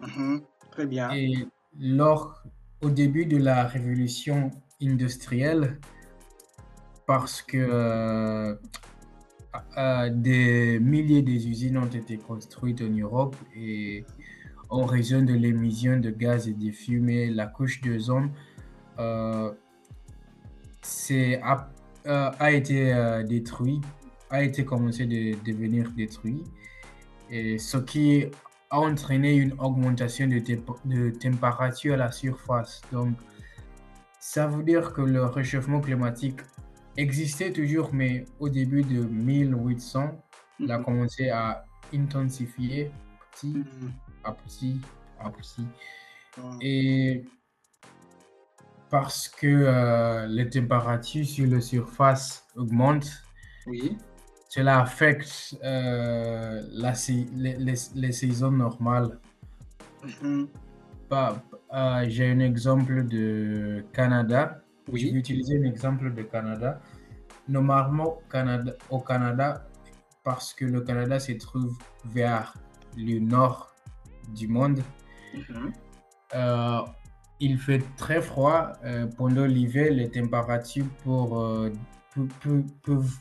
Mhm. 0.01 0.41
Très 0.71 0.85
bien. 0.85 1.09
Et 1.11 1.47
lors, 1.79 2.43
au 2.81 2.89
début 2.89 3.25
de 3.25 3.37
la 3.37 3.65
révolution 3.65 4.51
industrielle, 4.81 5.79
parce 7.05 7.41
que 7.41 7.57
euh, 7.57 8.55
euh, 9.77 10.09
des 10.09 10.79
milliers 10.79 11.21
d'usines 11.21 11.77
ont 11.77 11.85
été 11.85 12.17
construites 12.17 12.81
en 12.81 12.89
Europe 12.89 13.35
et 13.55 14.05
en 14.69 14.85
raison 14.85 15.21
de 15.21 15.33
l'émission 15.33 15.99
de 15.99 16.09
gaz 16.09 16.47
et 16.47 16.53
de 16.53 16.71
fumée, 16.71 17.29
la 17.29 17.45
couche 17.45 17.81
d'ozone 17.81 18.31
euh, 18.99 19.51
a, 21.41 21.69
euh, 22.07 22.31
a 22.39 22.51
été 22.51 22.93
euh, 22.93 23.23
détruit, 23.23 23.81
a 24.29 24.43
été 24.43 24.65
commencé 24.65 25.05
de 25.05 25.35
devenir 25.45 25.91
détruit, 25.91 26.43
et 27.29 27.57
ce 27.57 27.77
qui 27.77 28.25
a 28.73 28.79
entraîné 28.79 29.35
une 29.35 29.53
augmentation 29.59 30.27
de, 30.27 30.39
temp- 30.39 30.79
de 30.85 31.11
température 31.11 31.93
à 31.93 31.97
la 31.97 32.11
surface. 32.11 32.81
Donc, 32.91 33.13
ça 34.19 34.47
veut 34.47 34.63
dire 34.63 34.93
que 34.93 35.01
le 35.01 35.23
réchauffement 35.25 35.79
climatique 35.79 36.39
existait 36.97 37.53
toujours, 37.53 37.93
mais 37.93 38.25
au 38.39 38.49
début 38.49 38.81
de 38.83 39.01
1800, 39.03 40.19
il 40.59 40.71
a 40.71 40.79
Mhm. 40.79 40.85
commencé 40.85 41.29
à 41.29 41.65
intensifier 41.93 42.91
petit 43.31 43.53
Mhm. 43.57 43.91
à 44.23 44.31
petit 44.31 44.81
à 45.19 45.29
petit. 45.29 45.65
Et 46.61 47.25
parce 48.89 49.27
que 49.27 49.47
euh, 49.47 50.25
les 50.27 50.49
températures 50.49 51.25
sur 51.25 51.47
la 51.47 51.61
surface 51.61 52.45
augmentent, 52.55 53.11
Oui. 53.67 53.97
Cela 54.53 54.81
affecte 54.81 55.57
euh, 55.63 56.61
la 56.83 56.93
les, 57.43 57.55
les- 57.57 57.89
les 58.03 58.11
saisons 58.11 58.51
normales. 58.51 59.11
Mhm. 60.03 60.47
Euh, 61.11 62.05
J'ai 62.07 62.27
un 62.31 62.39
exemple 62.39 62.95
de 63.07 63.83
Canada. 63.93 64.41
Je 64.87 64.91
vais 64.91 65.11
Oui. 65.11 65.17
utiliser 65.23 65.53
un 65.59 65.63
exemple 65.73 66.13
de 66.13 66.21
Canada. 66.23 66.79
Normalement, 67.47 68.19
Canada, 68.29 68.71
au 68.91 68.99
Canada, 68.99 69.47
parce 70.23 70.53
que 70.53 70.65
le 70.65 70.81
Canada 70.81 71.19
se 71.19 71.31
trouve 71.45 71.73
vers 72.05 72.53
le 72.95 73.17
nord 73.19 73.73
du 74.37 74.47
monde, 74.47 74.81
Mhm. 75.33 75.73
Euh, 76.35 76.81
il 77.47 77.57
fait 77.65 77.83
très 78.03 78.21
froid. 78.21 78.59
pendant 79.17 79.45
l'hiver, 79.55 79.87
les 79.99 80.09
températures 80.19 80.89
pour, 81.03 81.27
peu- 82.13 82.27
peu- 82.41 82.65
peuvent 82.85 83.17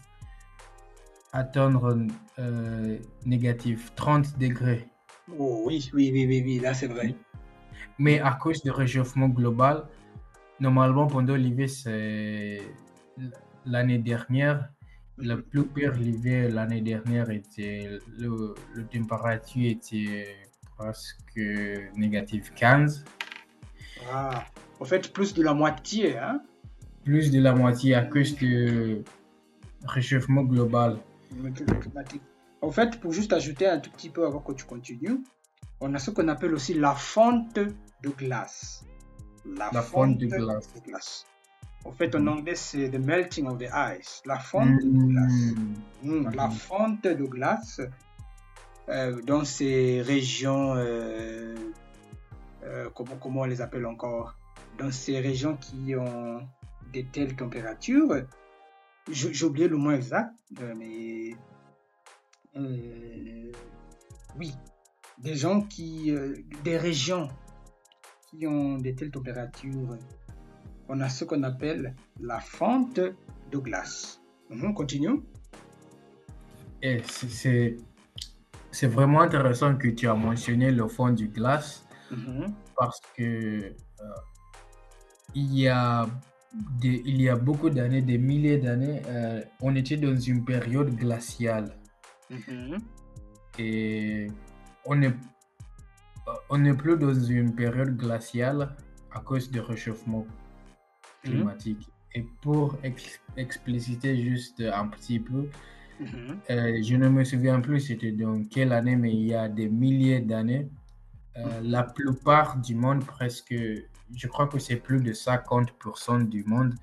atteindre 1.32 1.96
euh, 2.38 2.98
négatif 3.24 3.92
30 3.94 4.38
degrés. 4.38 4.86
Oh, 5.38 5.62
oui, 5.66 5.90
oui, 5.94 6.10
oui, 6.12 6.26
oui, 6.26 6.42
oui, 6.44 6.58
là 6.60 6.74
c'est 6.74 6.86
vrai. 6.88 7.14
Mais 7.98 8.20
à 8.20 8.32
cause 8.32 8.62
du 8.62 8.70
réchauffement 8.70 9.28
global, 9.28 9.84
normalement 10.60 11.06
pendant 11.06 11.34
l'hiver, 11.36 11.68
c'est 11.68 12.60
l'année 13.64 13.98
dernière, 13.98 14.68
la 15.18 15.36
Mhm. 15.36 15.42
plus 15.42 15.64
pire 15.66 15.92
l'hiver 15.92 16.50
l'année 16.50 16.80
dernière 16.80 17.30
était 17.30 17.98
le, 18.18 18.54
le 18.74 18.84
température 18.86 19.70
était 19.70 20.36
presque 20.76 21.38
négatif 21.96 22.52
15. 22.54 23.04
Ah. 24.10 24.44
En 24.80 24.84
fait, 24.84 25.12
plus 25.12 25.32
de 25.34 25.42
la 25.42 25.54
moitié, 25.54 26.18
hein? 26.18 26.42
plus 27.04 27.30
de 27.30 27.40
la 27.40 27.54
moitié 27.54 27.94
à 27.94 28.02
cause 28.04 28.34
du 28.34 28.98
réchauffement 29.84 30.42
global. 30.42 30.98
Le 31.40 31.50
climatique. 31.50 32.22
En 32.60 32.70
fait, 32.70 33.00
pour 33.00 33.12
juste 33.12 33.32
ajouter 33.32 33.66
un 33.66 33.78
tout 33.78 33.90
petit 33.90 34.10
peu 34.10 34.24
avant 34.24 34.40
que 34.40 34.52
tu 34.52 34.64
continues, 34.64 35.22
on 35.80 35.92
a 35.94 35.98
ce 35.98 36.10
qu'on 36.10 36.28
appelle 36.28 36.54
aussi 36.54 36.74
la 36.74 36.94
fonte 36.94 37.54
de 37.54 38.10
glace. 38.16 38.84
La 39.44 39.82
fonte 39.82 40.18
de 40.18 40.26
glace. 40.26 40.72
de 40.74 40.80
glace. 40.80 41.26
En 41.84 41.90
fait, 41.90 42.14
en 42.14 42.26
anglais, 42.28 42.54
c'est 42.54 42.88
the 42.90 42.98
melting 42.98 43.48
of 43.48 43.58
the 43.58 43.68
ice. 43.98 44.22
La 44.24 44.38
fonte 44.38 44.76
de 44.76 45.06
glace. 45.08 45.54
Mm. 46.02 46.20
Mm, 46.20 46.34
La 46.34 46.48
fonte 46.48 47.02
de 47.02 47.24
glace 47.24 47.80
euh, 48.88 49.20
dans 49.22 49.44
ces 49.44 50.02
régions, 50.02 50.74
euh, 50.76 51.54
euh, 52.64 52.88
comment, 52.94 53.16
comment 53.20 53.40
on 53.42 53.44
les 53.44 53.60
appelle 53.60 53.86
encore? 53.86 54.36
Dans 54.78 54.90
ces 54.90 55.18
régions 55.20 55.56
qui 55.56 55.94
ont 55.96 56.46
des 56.92 57.04
telles 57.04 57.34
températures, 57.34 58.22
j'ai 59.10 59.44
oublié 59.44 59.68
le 59.68 59.76
mot 59.76 59.90
exact, 59.92 60.34
euh, 60.60 60.74
mais 60.76 61.34
euh, 62.56 63.50
oui, 64.38 64.52
des 65.18 65.34
gens 65.34 65.62
qui, 65.62 66.10
euh, 66.10 66.36
des 66.62 66.76
régions 66.76 67.28
qui 68.30 68.46
ont 68.46 68.78
des 68.78 68.94
telles 68.94 69.10
températures, 69.10 69.96
on 70.88 71.00
a 71.00 71.08
ce 71.08 71.24
qu'on 71.24 71.42
appelle 71.42 71.94
la 72.20 72.40
fonte 72.40 72.98
de 72.98 73.58
glace. 73.58 74.20
Mhm, 74.50 74.74
continue. 74.74 75.22
Et 76.82 77.00
c'est- 77.08 77.76
c'est 78.70 78.86
vraiment 78.86 79.20
intéressant 79.20 79.76
que 79.76 79.88
tu 79.88 80.08
as 80.08 80.14
mentionné 80.14 80.70
le 80.72 80.88
fond 80.88 81.10
du 81.10 81.28
glace 81.28 81.84
Mhm. 82.10 82.52
parce 82.76 83.00
que 83.16 83.22
euh, 83.22 83.72
il 85.34 85.54
y 85.58 85.68
a 85.68 86.06
il 86.82 87.20
y 87.22 87.28
a 87.28 87.36
beaucoup 87.36 87.70
d'années, 87.70 88.02
des 88.02 88.18
milliers 88.18 88.58
d'années, 88.58 89.00
euh, 89.06 89.40
on 89.60 89.74
était 89.76 89.96
dans 89.96 90.16
une 90.16 90.44
période 90.44 90.94
glaciale. 90.94 91.76
Mhm. 92.30 92.78
Et 93.58 94.26
on 94.84 94.96
n'est 94.96 95.14
on 96.50 96.58
n'est 96.58 96.74
plus 96.74 96.96
dans 96.96 97.14
une 97.14 97.54
période 97.54 97.96
glaciale 97.96 98.76
à 99.12 99.20
cause 99.20 99.50
du 99.50 99.60
réchauffement 99.60 100.26
climatique. 101.22 101.88
Et 102.14 102.24
pour 102.42 102.76
ex- 102.82 103.20
expliciter 103.36 104.16
juste 104.22 104.60
un 104.60 104.88
petit 104.88 105.18
peu, 105.20 105.48
Mhm. 106.00 106.38
euh, 106.50 106.82
je 106.82 106.96
ne 106.96 107.08
me 107.08 107.24
souviens 107.24 107.60
plus 107.60 107.80
c'était 107.80 108.12
dans 108.12 108.42
quelle 108.44 108.72
année, 108.72 108.96
mais 108.96 109.12
il 109.14 109.26
y 109.26 109.34
a 109.34 109.48
des 109.48 109.68
milliers 109.68 110.20
d'années, 110.20 110.68
euh, 111.36 111.60
la 111.62 111.82
plupart 111.84 112.58
du 112.60 112.74
monde, 112.74 113.04
presque, 113.04 113.54
je 114.16 114.26
crois 114.28 114.46
que 114.48 114.58
c'est 114.58 114.76
plus 114.76 115.00
de 115.00 115.12
50% 115.12 116.28
du 116.28 116.44
monde, 116.44 116.74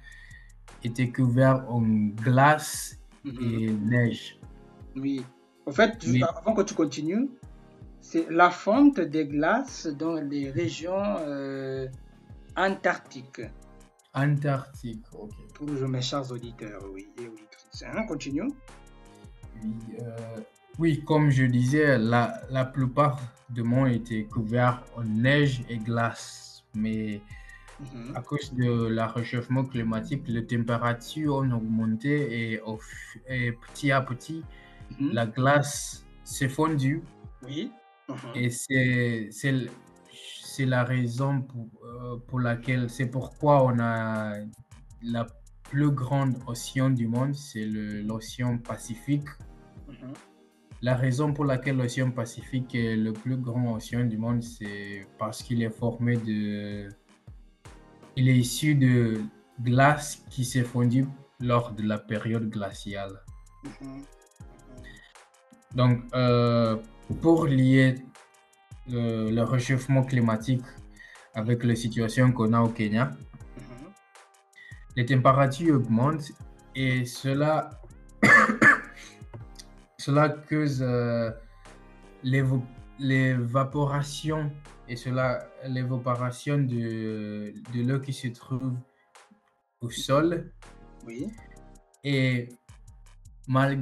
était 0.84 1.10
couvert 1.10 1.66
en 1.70 1.82
glace 1.82 2.98
Mhm. 3.26 3.38
et 3.42 3.72
neige. 3.72 4.40
Oui. 4.96 5.26
En 5.66 5.72
fait, 5.72 6.06
avant 6.28 6.54
que 6.56 6.62
tu 6.64 6.74
continues, 6.74 7.30
c'est 8.02 8.30
la 8.32 8.50
fonte 8.50 9.00
des 9.00 9.26
glaces 9.28 9.88
dans 9.88 10.16
les 10.16 10.50
régions 10.50 11.18
euh, 11.20 11.88
antarctiques. 12.56 13.42
Antarctique, 14.14 15.04
ok. 15.14 15.32
Pour 15.54 15.70
mes 15.70 16.02
chers 16.02 16.32
auditeurs, 16.32 16.82
oui, 16.94 17.08
et 17.20 17.28
auditrices. 17.28 17.84
Hein, 17.86 18.06
continue. 18.08 18.50
Oui, 19.62 19.72
euh, 20.02 20.18
oui, 20.80 21.04
comme 21.06 21.30
je 21.30 21.44
disais, 21.44 21.98
la, 21.98 22.42
la 22.50 22.66
plupart 22.66 23.20
du 23.50 23.62
monde 23.64 23.90
était 23.90 24.24
couvert 24.24 24.84
en 24.96 25.04
neige 25.04 25.62
et 25.70 25.78
glace. 25.78 26.49
Mais 26.76 27.22
Mhm. 27.80 28.14
à 28.16 28.22
cause 28.22 28.54
de 28.54 28.88
la 28.88 29.08
réchauffement 29.08 29.64
climatique, 29.64 30.24
les 30.28 30.46
températures 30.46 31.36
ont 31.36 31.52
augmenté 31.54 32.52
et, 32.52 32.62
au 32.62 32.76
f- 32.78 33.18
et 33.28 33.54
petit 33.54 33.92
à 33.92 34.02
petit, 34.02 34.44
Mhm. 35.00 35.12
la 35.14 35.26
glace 35.26 36.06
s'est 36.24 36.50
fondue. 36.50 37.02
Oui. 37.44 37.72
Mhm. 38.10 38.16
Et 38.36 38.50
c'est 38.50 39.30
c'est 39.32 39.50
l- 39.50 39.70
c'est 40.44 40.66
la 40.66 40.84
raison 40.84 41.42
pour, 41.42 41.70
euh, 41.86 42.18
pour 42.28 42.40
laquelle, 42.42 42.90
c'est 42.90 43.10
pourquoi 43.10 43.64
on 43.64 43.80
a 43.80 44.36
la 45.02 45.26
plus 45.64 45.92
grande 45.92 46.36
océan 46.48 46.90
du 46.90 47.08
monde, 47.08 47.34
c'est 47.34 47.66
le- 47.66 48.02
l'océan 48.02 48.58
Pacifique. 48.58 49.28
La 50.82 50.96
raison 50.96 51.34
pour 51.34 51.44
laquelle 51.46 51.78
l'océan 51.78 52.12
Pacifique 52.12 52.74
est 52.74 52.96
le 52.96 53.12
plus 53.12 53.36
grand 53.36 53.74
océan 53.74 54.06
du 54.06 54.18
monde, 54.18 54.42
c'est 54.42 55.06
parce 55.18 55.44
qu'il 55.44 55.62
est 55.62 55.70
formé 55.70 56.16
de... 56.18 56.88
Il 58.16 58.30
est 58.30 58.38
issu 58.38 58.76
de 58.76 59.22
glace 59.62 60.24
qui 60.30 60.46
s'est 60.46 60.64
fondue 60.64 61.06
lors 61.42 61.72
de 61.74 61.84
la 61.84 61.98
période 61.98 62.50
glaciale. 62.50 63.22
Mhm. 63.64 64.04
Donc, 65.76 66.02
euh, 66.16 66.78
pour 67.22 67.46
lier 67.46 67.96
le, 68.88 69.30
le 69.32 69.44
réchauffement 69.44 70.04
climatique 70.04 70.64
avec 71.36 71.64
la 71.64 71.76
situation 71.76 72.32
qu'on 72.32 72.54
a 72.54 72.62
au 72.62 72.70
Kenya, 72.70 73.12
Mhm. 73.58 73.92
les 74.96 75.06
températures 75.06 75.76
augmentent 75.76 76.32
et 76.74 77.06
cela, 77.06 77.82
cela 80.00 80.30
cause 80.30 80.82
euh, 80.82 81.30
l'évaporation 83.00 84.52
et 84.88 84.96
cela, 84.96 85.46
l'évaporation 85.68 86.58
de, 86.58 87.54
de 87.74 87.82
l'eau 87.84 88.00
qui 88.00 88.14
se 88.14 88.28
trouve 88.30 88.74
au 89.82 89.90
sol. 89.90 90.52
Oui. 91.06 91.28
Et 92.04 92.50
mal, 93.48 93.80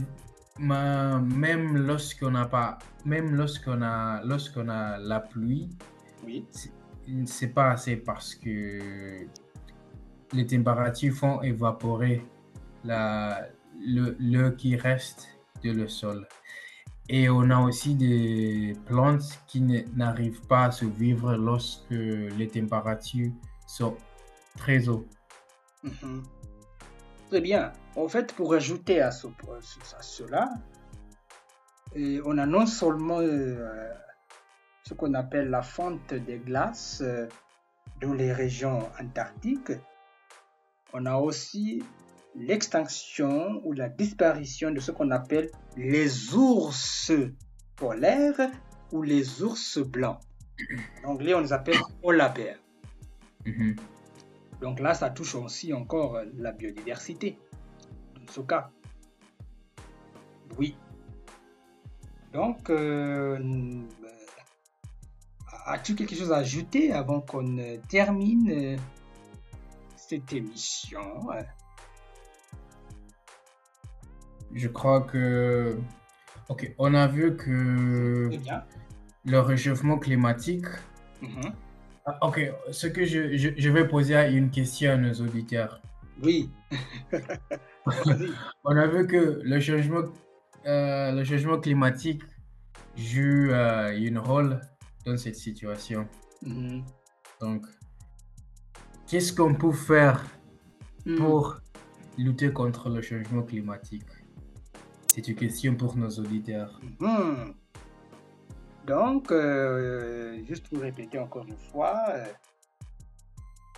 ma- 0.59 1.19
même 1.19 1.77
lorsqu'on 1.77 2.31
n'a 2.31 2.45
pas, 2.45 2.77
même 3.05 3.35
lorsqu'on 3.35 3.81
a, 3.81 4.21
lorsqu'on 4.23 4.67
a 4.69 4.97
la 4.97 5.19
pluie, 5.19 5.69
Oui. 6.25 6.45
c'est 7.25 7.53
pas 7.53 7.71
assez 7.71 7.95
parce 7.97 8.35
que 8.35 9.25
les 10.33 10.45
températures 10.45 11.13
font 11.13 11.41
évaporer 11.41 12.25
la, 12.83 13.47
le- 13.79 14.17
l'eau 14.19 14.51
qui 14.51 14.75
reste 14.75 15.36
de 15.63 15.71
le 15.71 15.87
sol. 15.87 16.27
Et 17.09 17.29
on 17.29 17.49
a 17.49 17.59
aussi 17.61 17.95
des 17.95 18.73
plantes 18.85 19.39
qui 19.47 19.61
n'arrivent 19.61 20.45
pas 20.47 20.65
à 20.65 20.71
survivre 20.71 21.35
lorsque 21.35 21.89
les 21.89 22.47
températures 22.47 23.31
sont 23.65 23.95
très 24.57 24.89
hautes. 24.89 25.07
Mhm. 25.83 26.23
Très 27.29 27.41
bien. 27.41 27.71
En 27.95 28.07
fait, 28.07 28.33
pour 28.33 28.53
ajouter 28.53 29.01
à, 29.01 29.11
ce, 29.11 29.27
à 29.27 30.01
cela, 30.01 30.49
on 31.95 32.37
a 32.37 32.45
non 32.45 32.65
seulement 32.65 33.19
euh, 33.19 33.93
ce 34.83 34.93
qu'on 34.93 35.13
appelle 35.13 35.49
la 35.49 35.61
fonte 35.61 36.13
des 36.13 36.37
glaces 36.37 37.01
euh, 37.01 37.27
dans 38.01 38.13
les 38.13 38.31
régions 38.31 38.89
antarctiques, 39.01 39.73
on 40.93 41.05
a 41.05 41.15
aussi 41.17 41.83
l'extinction 42.37 43.61
ou 43.65 43.73
la 43.73 43.89
disparition 43.89 44.71
de 44.71 44.79
ce 44.79 44.91
qu'on 44.91 45.11
appelle 45.11 45.49
les 45.75 46.33
ours 46.33 47.11
polaires 47.75 48.51
ou 48.91 49.01
les 49.01 49.41
ours 49.41 49.79
blancs. 49.79 50.19
En 51.03 51.11
anglais, 51.11 51.33
on 51.33 51.41
les 51.41 51.53
appelle 51.53 51.77
polar 52.01 52.33
bears. 52.33 52.57
Mhm. 53.45 53.75
Donc 54.61 54.79
là, 54.79 54.93
ça 54.93 55.09
touche 55.09 55.35
aussi 55.35 55.73
encore 55.73 56.19
la 56.35 56.51
biodiversité. 56.51 57.37
Dans 58.15 58.31
ce 58.31 58.41
cas. 58.41 58.69
Oui. 60.57 60.75
Donc, 62.33 62.69
euh, 62.69 63.37
euh, 63.39 63.81
as-tu 65.65 65.95
quelque 65.95 66.15
chose 66.15 66.31
à 66.31 66.37
ajouter 66.37 66.91
avant 66.91 67.21
qu'on 67.21 67.57
termine 67.87 68.51
euh, 68.51 68.77
cette 69.95 70.33
émission 70.33 71.29
Je 74.57 74.67
crois 74.67 75.01
que, 75.01 75.77
ok, 76.49 76.73
on 76.79 76.93
a 76.95 77.07
vu 77.07 77.35
que 77.37 78.29
le 79.25 79.39
réchauffement 79.39 79.99
climatique. 79.99 80.65
Mhm. 81.21 81.53
Ah, 82.05 82.17
ok, 82.27 82.39
ce 82.71 82.87
que 82.87 83.05
je, 83.05 83.37
je, 83.37 83.49
je 83.55 83.69
vais 83.69 83.87
poser 83.87 84.15
une 84.31 84.49
question 84.49 84.91
à 84.93 84.97
nos 84.97 85.13
auditeurs. 85.13 85.81
Oui. 86.23 86.49
On 88.63 88.75
a 88.75 88.87
vu 88.87 89.05
que 89.05 89.41
le 89.43 89.59
changement, 89.59 90.03
euh, 90.65 91.11
le 91.11 91.23
changement 91.23 91.59
climatique 91.59 92.23
joue 92.95 93.51
euh, 93.51 94.09
un 94.15 94.19
rôle 94.19 94.59
dans 95.05 95.17
cette 95.17 95.35
situation. 95.35 96.07
Mhm. 96.41 96.83
Donc, 97.41 97.65
qu'est-ce 99.07 99.31
qu'on 99.33 99.53
peut 99.53 99.71
faire 99.71 100.25
Mhm. 101.05 101.17
pour 101.17 101.57
lutter 102.17 102.51
contre 102.51 102.89
le 102.89 103.01
changement 103.01 103.43
climatique? 103.43 104.07
C'est 105.17 105.29
une 105.29 105.35
question 105.35 105.75
pour 105.75 105.97
nos 105.97 106.11
auditeurs. 106.11 106.79
Mhm. 106.99 107.55
Donc, 108.85 109.31
euh, 109.31 110.45
juste 110.47 110.69
pour 110.69 110.79
répéter 110.79 111.17
encore 111.17 111.47
une 111.47 111.57
fois, 111.57 112.03
euh, 112.09 112.25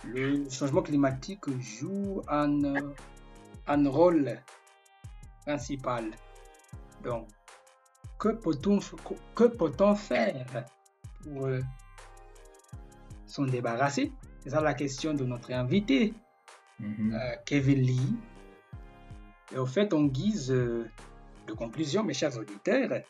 le 0.04 0.50
changement 0.50 0.82
climatique 0.82 1.44
joue 1.58 2.20
un, 2.28 2.62
euh, 2.64 2.92
un 3.66 3.88
rôle 3.88 4.38
principal. 5.46 6.10
Donc, 7.02 7.26
que 8.18 8.28
peut-on 8.28 8.78
que 9.34 9.44
peut-on 9.44 9.94
faire 9.94 10.66
pour 11.22 11.46
euh, 11.46 11.60
s'en 13.26 13.44
débarrasser? 13.46 14.12
C'est 14.40 14.50
ça 14.50 14.60
la 14.60 14.74
question 14.74 15.14
de 15.14 15.24
notre 15.24 15.52
invité, 15.54 16.12
Mhm. 16.80 17.14
euh, 17.14 17.34
Kevin 17.46 17.78
Lee. 17.80 18.16
Et 19.54 19.56
au 19.58 19.64
fait, 19.66 19.94
en 19.94 20.04
guise 20.04 20.54
de 21.50 21.54
conclusion, 21.54 22.02
mes 22.04 22.14
chers 22.14 22.36
auditeurs, 22.38 23.02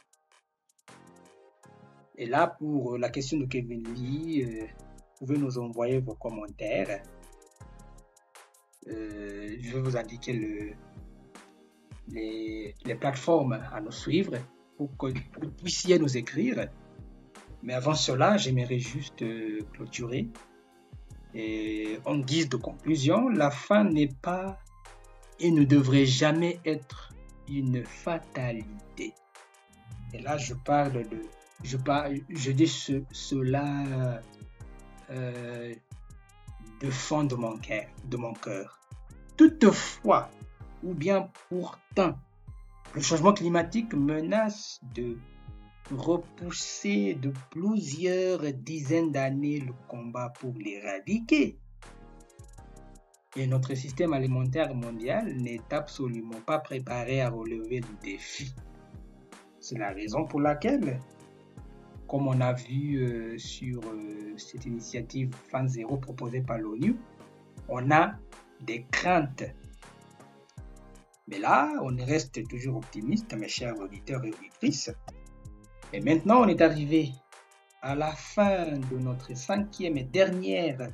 et 2.16 2.26
là, 2.26 2.46
pour 2.58 2.98
la 2.98 3.08
question 3.08 3.38
de 3.38 3.46
Kevin 3.46 3.82
Lee, 3.94 4.42
euh, 4.44 4.66
vous 5.20 5.26
pouvez 5.26 5.38
nous 5.38 5.58
envoyer 5.58 6.00
vos 6.00 6.14
commentaires. 6.14 7.02
Euh, 8.88 9.56
je 9.60 9.72
vais 9.74 9.80
vous 9.80 9.96
indiquer 9.96 10.32
le- 10.34 10.72
les, 12.08 12.74
les 12.84 12.94
plateformes 12.94 13.54
à 13.72 13.80
nous 13.80 13.90
suivre 13.92 14.36
pour 14.76 14.94
que 14.98 15.06
vous 15.06 15.50
puissiez 15.62 15.98
nous 15.98 16.16
écrire. 16.16 16.68
Mais 17.62 17.74
avant 17.74 17.94
cela, 17.94 18.36
j'aimerais 18.36 18.78
juste 18.78 19.22
euh, 19.22 19.60
clôturer. 19.72 20.28
Et 21.34 21.98
en 22.04 22.18
guise 22.18 22.48
de 22.48 22.56
conclusion, 22.56 23.28
la 23.28 23.50
fin 23.50 23.84
n'est 23.84 24.14
pas 24.20 24.58
et 25.38 25.50
ne 25.50 25.64
devrait 25.64 26.06
jamais 26.06 26.58
être 26.66 27.12
une 27.58 27.84
fatalité. 27.84 29.12
Et 30.12 30.20
là, 30.20 30.36
je 30.38 30.54
parle 30.54 31.08
de, 31.08 31.22
je 31.62 31.76
parle, 31.76 32.18
je 32.28 32.50
dis 32.52 32.66
ce- 32.68 33.02
cela 33.12 34.20
euh, 35.10 35.74
de 36.80 36.90
fond 36.90 37.24
de 37.24 37.34
mon 37.34 37.56
cœur, 37.58 37.86
de 38.04 38.16
mon 38.16 38.32
cœur. 38.32 38.78
Toutefois, 39.36 40.30
ou 40.82 40.94
bien 40.94 41.28
pourtant, 41.48 42.16
le 42.94 43.00
changement 43.02 43.32
climatique 43.32 43.94
menace 43.94 44.80
de 44.94 45.16
repousser 45.90 47.14
de 47.14 47.32
plusieurs 47.50 48.40
dizaines 48.52 49.10
d'années 49.12 49.60
le 49.60 49.72
combat 49.88 50.32
pour 50.40 50.52
l'éradiquer. 50.54 51.58
Et 53.36 53.46
notre 53.46 53.74
système 53.74 54.12
alimentaire 54.12 54.74
mondial 54.74 55.32
n'est 55.36 55.60
absolument 55.70 56.40
pas 56.44 56.58
préparé 56.58 57.20
à 57.20 57.30
relever 57.30 57.80
le 57.80 58.02
défi. 58.02 58.52
C'est 59.60 59.78
la 59.78 59.90
raison 59.90 60.24
pour 60.24 60.40
laquelle, 60.40 60.98
comme 62.08 62.26
on 62.26 62.40
a 62.40 62.54
vu 62.54 62.96
euh, 62.96 63.38
sur 63.38 63.80
euh, 63.84 64.36
cette 64.36 64.64
initiative 64.66 65.30
Fan 65.48 65.68
Zéro 65.68 65.96
proposée 65.96 66.40
par 66.40 66.58
l'ONU, 66.58 66.96
on 67.68 67.90
a 67.92 68.14
des 68.62 68.84
craintes. 68.90 69.44
Mais 71.28 71.38
là, 71.38 71.70
on 71.82 71.94
reste 72.04 72.48
toujours 72.48 72.78
optimiste, 72.78 73.32
mes 73.34 73.48
chers 73.48 73.78
auditeurs 73.78 74.24
et 74.24 74.32
auditrices. 74.32 74.92
Et 75.92 76.00
maintenant, 76.00 76.42
on 76.42 76.48
est 76.48 76.60
arrivé 76.60 77.12
à 77.82 77.94
la 77.94 78.10
fin 78.10 78.72
de 78.72 78.98
notre 78.98 79.36
cinquième 79.36 79.96
et 79.96 80.04
dernière 80.04 80.90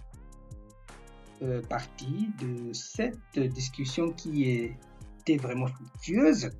euh, 1.42 1.62
partie 1.62 2.31
de 2.40 2.72
cette 2.72 3.38
discussion 3.38 4.12
qui 4.12 4.44
était 4.51 5.37
vraiment 5.37 5.66
fructueuse. 5.66 6.51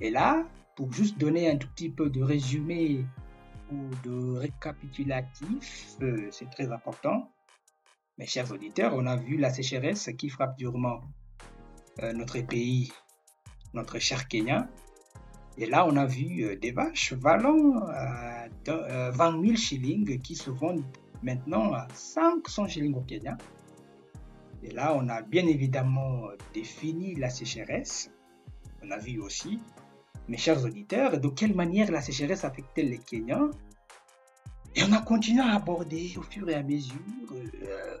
Et 0.00 0.10
là, 0.10 0.44
pour 0.76 0.92
juste 0.92 1.18
donner 1.18 1.50
un 1.50 1.56
tout 1.56 1.68
petit 1.68 1.90
peu 1.90 2.08
de 2.10 2.22
résumé 2.22 3.04
ou 3.72 3.88
de 4.04 4.38
récapitulatif, 4.38 5.96
euh, 6.02 6.28
c'est 6.30 6.50
très 6.50 6.70
important. 6.72 7.30
Mes 8.18 8.26
chers 8.26 8.50
auditeurs, 8.52 8.94
on 8.94 9.06
a 9.06 9.16
vu 9.16 9.36
la 9.36 9.50
sécheresse 9.50 10.10
qui 10.18 10.28
frappe 10.28 10.56
durement 10.58 11.00
euh, 12.02 12.12
notre 12.12 12.40
pays, 12.40 12.92
notre 13.74 13.98
cher 13.98 14.28
Kenya. 14.28 14.68
Et 15.58 15.66
là, 15.66 15.86
on 15.86 15.96
a 15.96 16.06
vu 16.06 16.56
des 16.56 16.70
vaches 16.72 17.12
valant 17.14 17.76
euh, 17.88 18.48
de- 18.64 18.70
euh, 18.70 19.10
20 19.10 19.42
000 19.42 19.56
shillings 19.56 20.20
qui 20.20 20.34
se 20.36 20.50
vendent 20.50 20.84
maintenant 21.22 21.72
à 21.74 21.86
500 21.92 22.68
shillings 22.68 22.94
au 22.94 23.02
Kenya. 23.02 23.36
Et 24.62 24.70
là, 24.70 24.94
on 24.94 25.08
a 25.08 25.22
bien 25.22 25.46
évidemment 25.46 26.28
euh, 26.28 26.36
défini 26.52 27.14
la 27.14 27.30
sécheresse. 27.30 28.10
On 28.82 28.90
a 28.90 28.98
vu 28.98 29.18
aussi, 29.20 29.60
mes 30.28 30.36
chers 30.36 30.64
auditeurs, 30.64 31.18
de 31.18 31.28
quelle 31.28 31.54
manière 31.54 31.90
la 31.90 32.02
sécheresse 32.02 32.44
affectait 32.44 32.82
les 32.82 32.98
Kenyans? 32.98 33.50
Et 34.76 34.82
on 34.84 34.92
a 34.92 35.00
continué 35.00 35.40
à 35.40 35.54
aborder 35.54 36.12
au 36.16 36.22
fur 36.22 36.48
et 36.48 36.54
à 36.54 36.62
mesure 36.62 36.94
euh, 37.32 37.46
euh, 37.68 37.98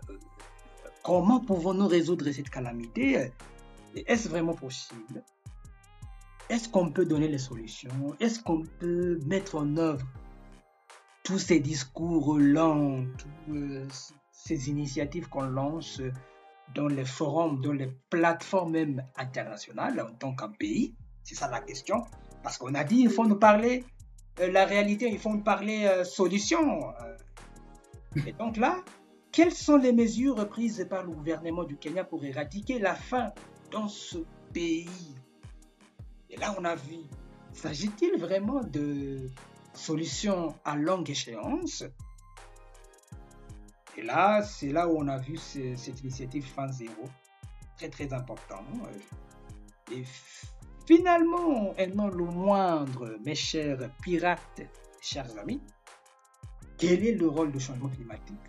comment 1.02 1.40
pouvons-nous 1.40 1.88
résoudre 1.88 2.30
cette 2.30 2.50
calamité? 2.50 3.30
Est-ce 4.06 4.28
vraiment 4.28 4.54
possible? 4.54 5.24
Est-ce 6.48 6.68
qu'on 6.68 6.90
peut 6.90 7.06
donner 7.06 7.28
les 7.28 7.38
solutions? 7.38 8.14
Est-ce 8.20 8.40
qu'on 8.40 8.62
peut 8.78 9.18
mettre 9.26 9.56
en 9.56 9.76
œuvre 9.76 10.06
tous 11.22 11.38
ces 11.38 11.60
discours 11.60 12.38
lents, 12.38 13.04
toutes 13.18 13.92
ces 14.32 14.68
initiatives 14.68 15.28
qu'on 15.28 15.42
lance 15.42 16.00
dans 16.74 16.88
les 16.88 17.04
forums, 17.04 17.60
dans 17.60 17.72
les 17.72 17.90
plateformes 18.10 18.72
même 18.72 19.04
internationales 19.16 20.00
en 20.00 20.12
tant 20.14 20.34
qu'un 20.34 20.50
pays 20.50 20.94
C'est 21.24 21.34
ça 21.34 21.48
la 21.48 21.60
question. 21.60 22.04
Parce 22.42 22.58
qu'on 22.58 22.74
a 22.74 22.84
dit, 22.84 23.00
il 23.00 23.10
faut 23.10 23.26
nous 23.26 23.38
parler 23.38 23.84
euh, 24.40 24.50
la 24.50 24.64
réalité, 24.64 25.08
il 25.08 25.18
faut 25.18 25.30
nous 25.30 25.42
parler 25.42 25.84
euh, 25.84 26.04
solution. 26.04 26.90
Euh, 26.90 27.16
Et 28.26 28.32
donc 28.32 28.56
là, 28.56 28.82
quelles 29.32 29.52
sont 29.52 29.76
les 29.76 29.92
mesures 29.92 30.48
prises 30.48 30.86
par 30.88 31.04
le 31.04 31.12
gouvernement 31.12 31.64
du 31.64 31.76
Kenya 31.76 32.04
pour 32.04 32.24
éradiquer 32.24 32.78
la 32.78 32.94
faim 32.94 33.32
dans 33.70 33.88
ce 33.88 34.18
pays? 34.52 35.14
Et 36.30 36.36
là, 36.36 36.54
on 36.58 36.64
a 36.64 36.74
vu, 36.74 36.96
s'agit-il 37.52 38.18
vraiment 38.18 38.62
de 38.62 39.18
solutions 39.74 40.54
à 40.64 40.76
longue 40.76 41.10
échéance? 41.10 41.84
Et 44.00 44.02
là, 44.02 44.42
c'est 44.42 44.72
là 44.72 44.88
où 44.88 44.96
on 44.96 45.08
a 45.08 45.18
vu 45.18 45.36
cette 45.36 46.00
initiative 46.00 46.46
Faim 46.46 46.72
Zéro, 46.72 47.04
très 47.76 47.90
très 47.90 48.10
important. 48.14 48.64
Et 49.92 50.04
finalement, 50.86 51.74
elle 51.76 51.94
non 51.94 52.08
le 52.08 52.24
moindre, 52.24 53.18
mes 53.22 53.34
chers 53.34 53.90
pirates, 54.02 54.62
chers 55.02 55.36
amis, 55.36 55.60
quel 56.78 57.04
est 57.04 57.12
le 57.12 57.28
rôle 57.28 57.52
du 57.52 57.60
changement 57.60 57.90
climatique 57.90 58.40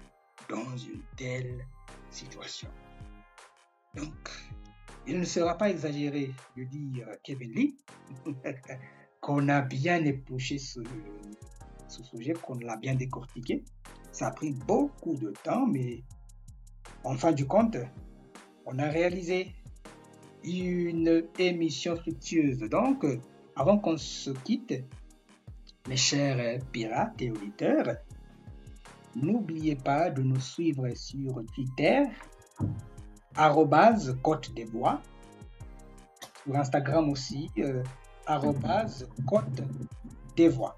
dans 0.48 0.78
une 0.78 1.02
telle 1.18 1.68
situation? 2.10 2.70
Donc, 3.94 4.30
il 5.06 5.20
ne 5.20 5.26
sera 5.26 5.58
pas 5.58 5.70
exagéré 5.70 6.32
de 6.56 6.64
dire, 6.64 7.08
Kevin 7.24 7.52
Lee, 7.52 7.78
qu'on 9.20 9.50
a 9.50 9.60
bien 9.60 10.06
épluché 10.06 10.58
ce 10.60 10.82
sujet, 12.04 12.34
qu'on 12.42 12.58
l'a 12.60 12.78
bien 12.78 12.96
décortiqué. 12.96 13.66
Ça 14.12 14.28
a 14.28 14.32
pris 14.32 14.52
beaucoup 14.52 15.16
de 15.16 15.34
temps, 15.44 15.66
mais 15.66 16.04
en 17.04 17.16
fin 17.16 17.32
du 17.32 17.46
compte, 17.46 17.78
on 18.66 18.78
a 18.80 18.88
réalisé 18.88 19.54
une 20.44 21.24
émission 21.38 21.96
fructueuse. 21.96 22.60
Donc, 22.70 23.06
avant 23.56 23.78
qu'on 23.78 23.98
se 23.98 24.32
quitte, 24.32 24.74
mes 25.88 25.98
chers 25.98 26.60
pirates 26.72 27.22
et 27.22 27.32
auditeurs, 27.32 27.98
n'oubliez 29.16 29.76
pas 29.76 30.10
de 30.10 30.22
nous 30.22 30.40
suivre 30.40 30.88
sur 30.96 31.44
Twitter, 31.54 32.04
Côte 34.22 34.54
des 34.54 34.66
Bois, 34.66 35.02
sur 36.44 36.56
Instagram 36.56 37.10
aussi, 37.10 37.50
euh, 37.60 37.84
Côte 39.28 39.64
des 40.36 40.50
Voix. 40.50 40.78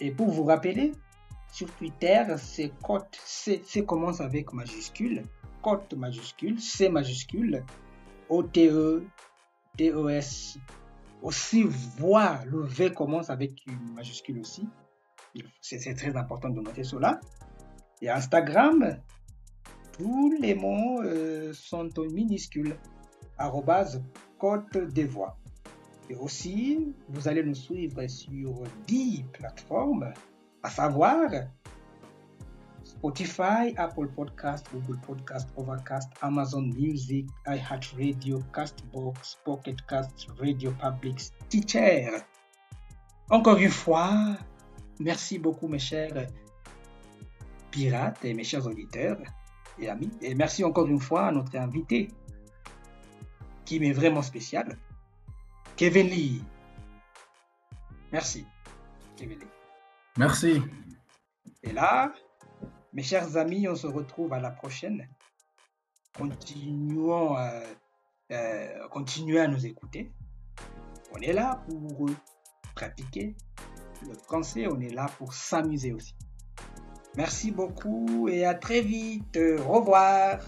Et 0.00 0.10
pour 0.10 0.30
vous 0.30 0.44
rappeler, 0.44 0.92
sur 1.54 1.72
Twitter, 1.76 2.24
c'est 2.36 2.72
Côte, 2.82 3.16
C, 3.24 3.62
commence 3.86 4.20
avec 4.20 4.52
majuscule, 4.52 5.22
Côte 5.62 5.94
majuscule, 5.94 6.60
C 6.60 6.88
majuscule, 6.88 7.64
O-T-E, 8.28 9.04
T-E-S, 9.76 10.58
aussi 11.22 11.62
voix, 11.62 12.40
le 12.46 12.62
V 12.62 12.92
commence 12.92 13.30
avec 13.30 13.64
une 13.68 13.94
majuscule 13.94 14.40
aussi. 14.40 14.68
C'est 15.60 15.94
très 15.94 16.16
important 16.16 16.48
de 16.48 16.60
noter 16.60 16.82
cela. 16.82 17.20
Et 18.02 18.10
Instagram, 18.10 18.98
tous 19.96 20.36
les 20.40 20.56
mots 20.56 21.02
euh, 21.02 21.52
sont 21.52 21.88
en 22.00 22.04
minuscule. 22.06 22.76
Arrobase 23.38 24.02
Côte 24.38 24.76
des 24.76 25.04
Voix. 25.04 25.36
Et 26.10 26.16
aussi, 26.16 26.94
vous 27.08 27.28
allez 27.28 27.44
nous 27.44 27.54
suivre 27.54 28.04
sur 28.08 28.64
10 28.88 29.24
plateformes, 29.32 30.12
à 30.64 30.70
savoir 30.70 31.30
Spotify, 32.84 33.74
Apple 33.76 34.08
Podcast, 34.08 34.66
Google 34.72 34.98
Podcast, 35.06 35.48
Overcast, 35.56 36.10
Amazon 36.22 36.72
Music, 36.72 37.26
iHeartRadio, 37.46 38.40
Castbox, 38.52 39.38
Pocket 39.44 39.76
Cast, 39.86 40.26
Radio 40.40 40.72
Public, 40.72 41.20
Teacher. 41.50 42.24
Encore 43.30 43.58
une 43.58 43.70
fois, 43.70 44.36
merci 44.98 45.38
beaucoup 45.38 45.68
mes 45.68 45.78
chers 45.78 46.28
pirates 47.70 48.24
et 48.24 48.32
mes 48.32 48.44
chers 48.44 48.66
auditeurs 48.66 49.18
et 49.78 49.90
amis. 49.90 50.10
Et 50.22 50.34
merci 50.34 50.64
encore 50.64 50.86
une 50.86 51.00
fois 51.00 51.26
à 51.26 51.32
notre 51.32 51.56
invité 51.58 52.08
qui 53.66 53.80
m'est 53.80 53.92
vraiment 53.92 54.22
spécial, 54.22 54.78
Kevin 55.76 56.06
Lee. 56.06 56.42
Merci, 58.12 58.46
Kevin 59.16 59.38
Lee. 59.40 59.46
Merci. 60.16 60.62
Et 61.62 61.72
là, 61.72 62.12
mes 62.92 63.02
chers 63.02 63.36
amis, 63.36 63.66
on 63.68 63.74
se 63.74 63.86
retrouve 63.86 64.32
à 64.32 64.40
la 64.40 64.50
prochaine. 64.50 65.08
Continuons, 66.16 67.34
à, 67.34 67.62
euh, 68.30 68.88
continuez 68.90 69.40
à 69.40 69.48
nous 69.48 69.66
écouter. 69.66 70.12
On 71.12 71.18
est 71.18 71.32
là 71.32 71.64
pour 71.68 72.08
pratiquer 72.74 73.36
le 74.06 74.14
français, 74.14 74.66
on 74.68 74.80
est 74.80 74.92
là 74.92 75.06
pour 75.18 75.32
s'amuser 75.32 75.92
aussi. 75.92 76.14
Merci 77.16 77.50
beaucoup 77.50 78.28
et 78.28 78.44
à 78.44 78.54
très 78.54 78.80
vite. 78.80 79.38
Au 79.66 79.72
revoir. 79.72 80.40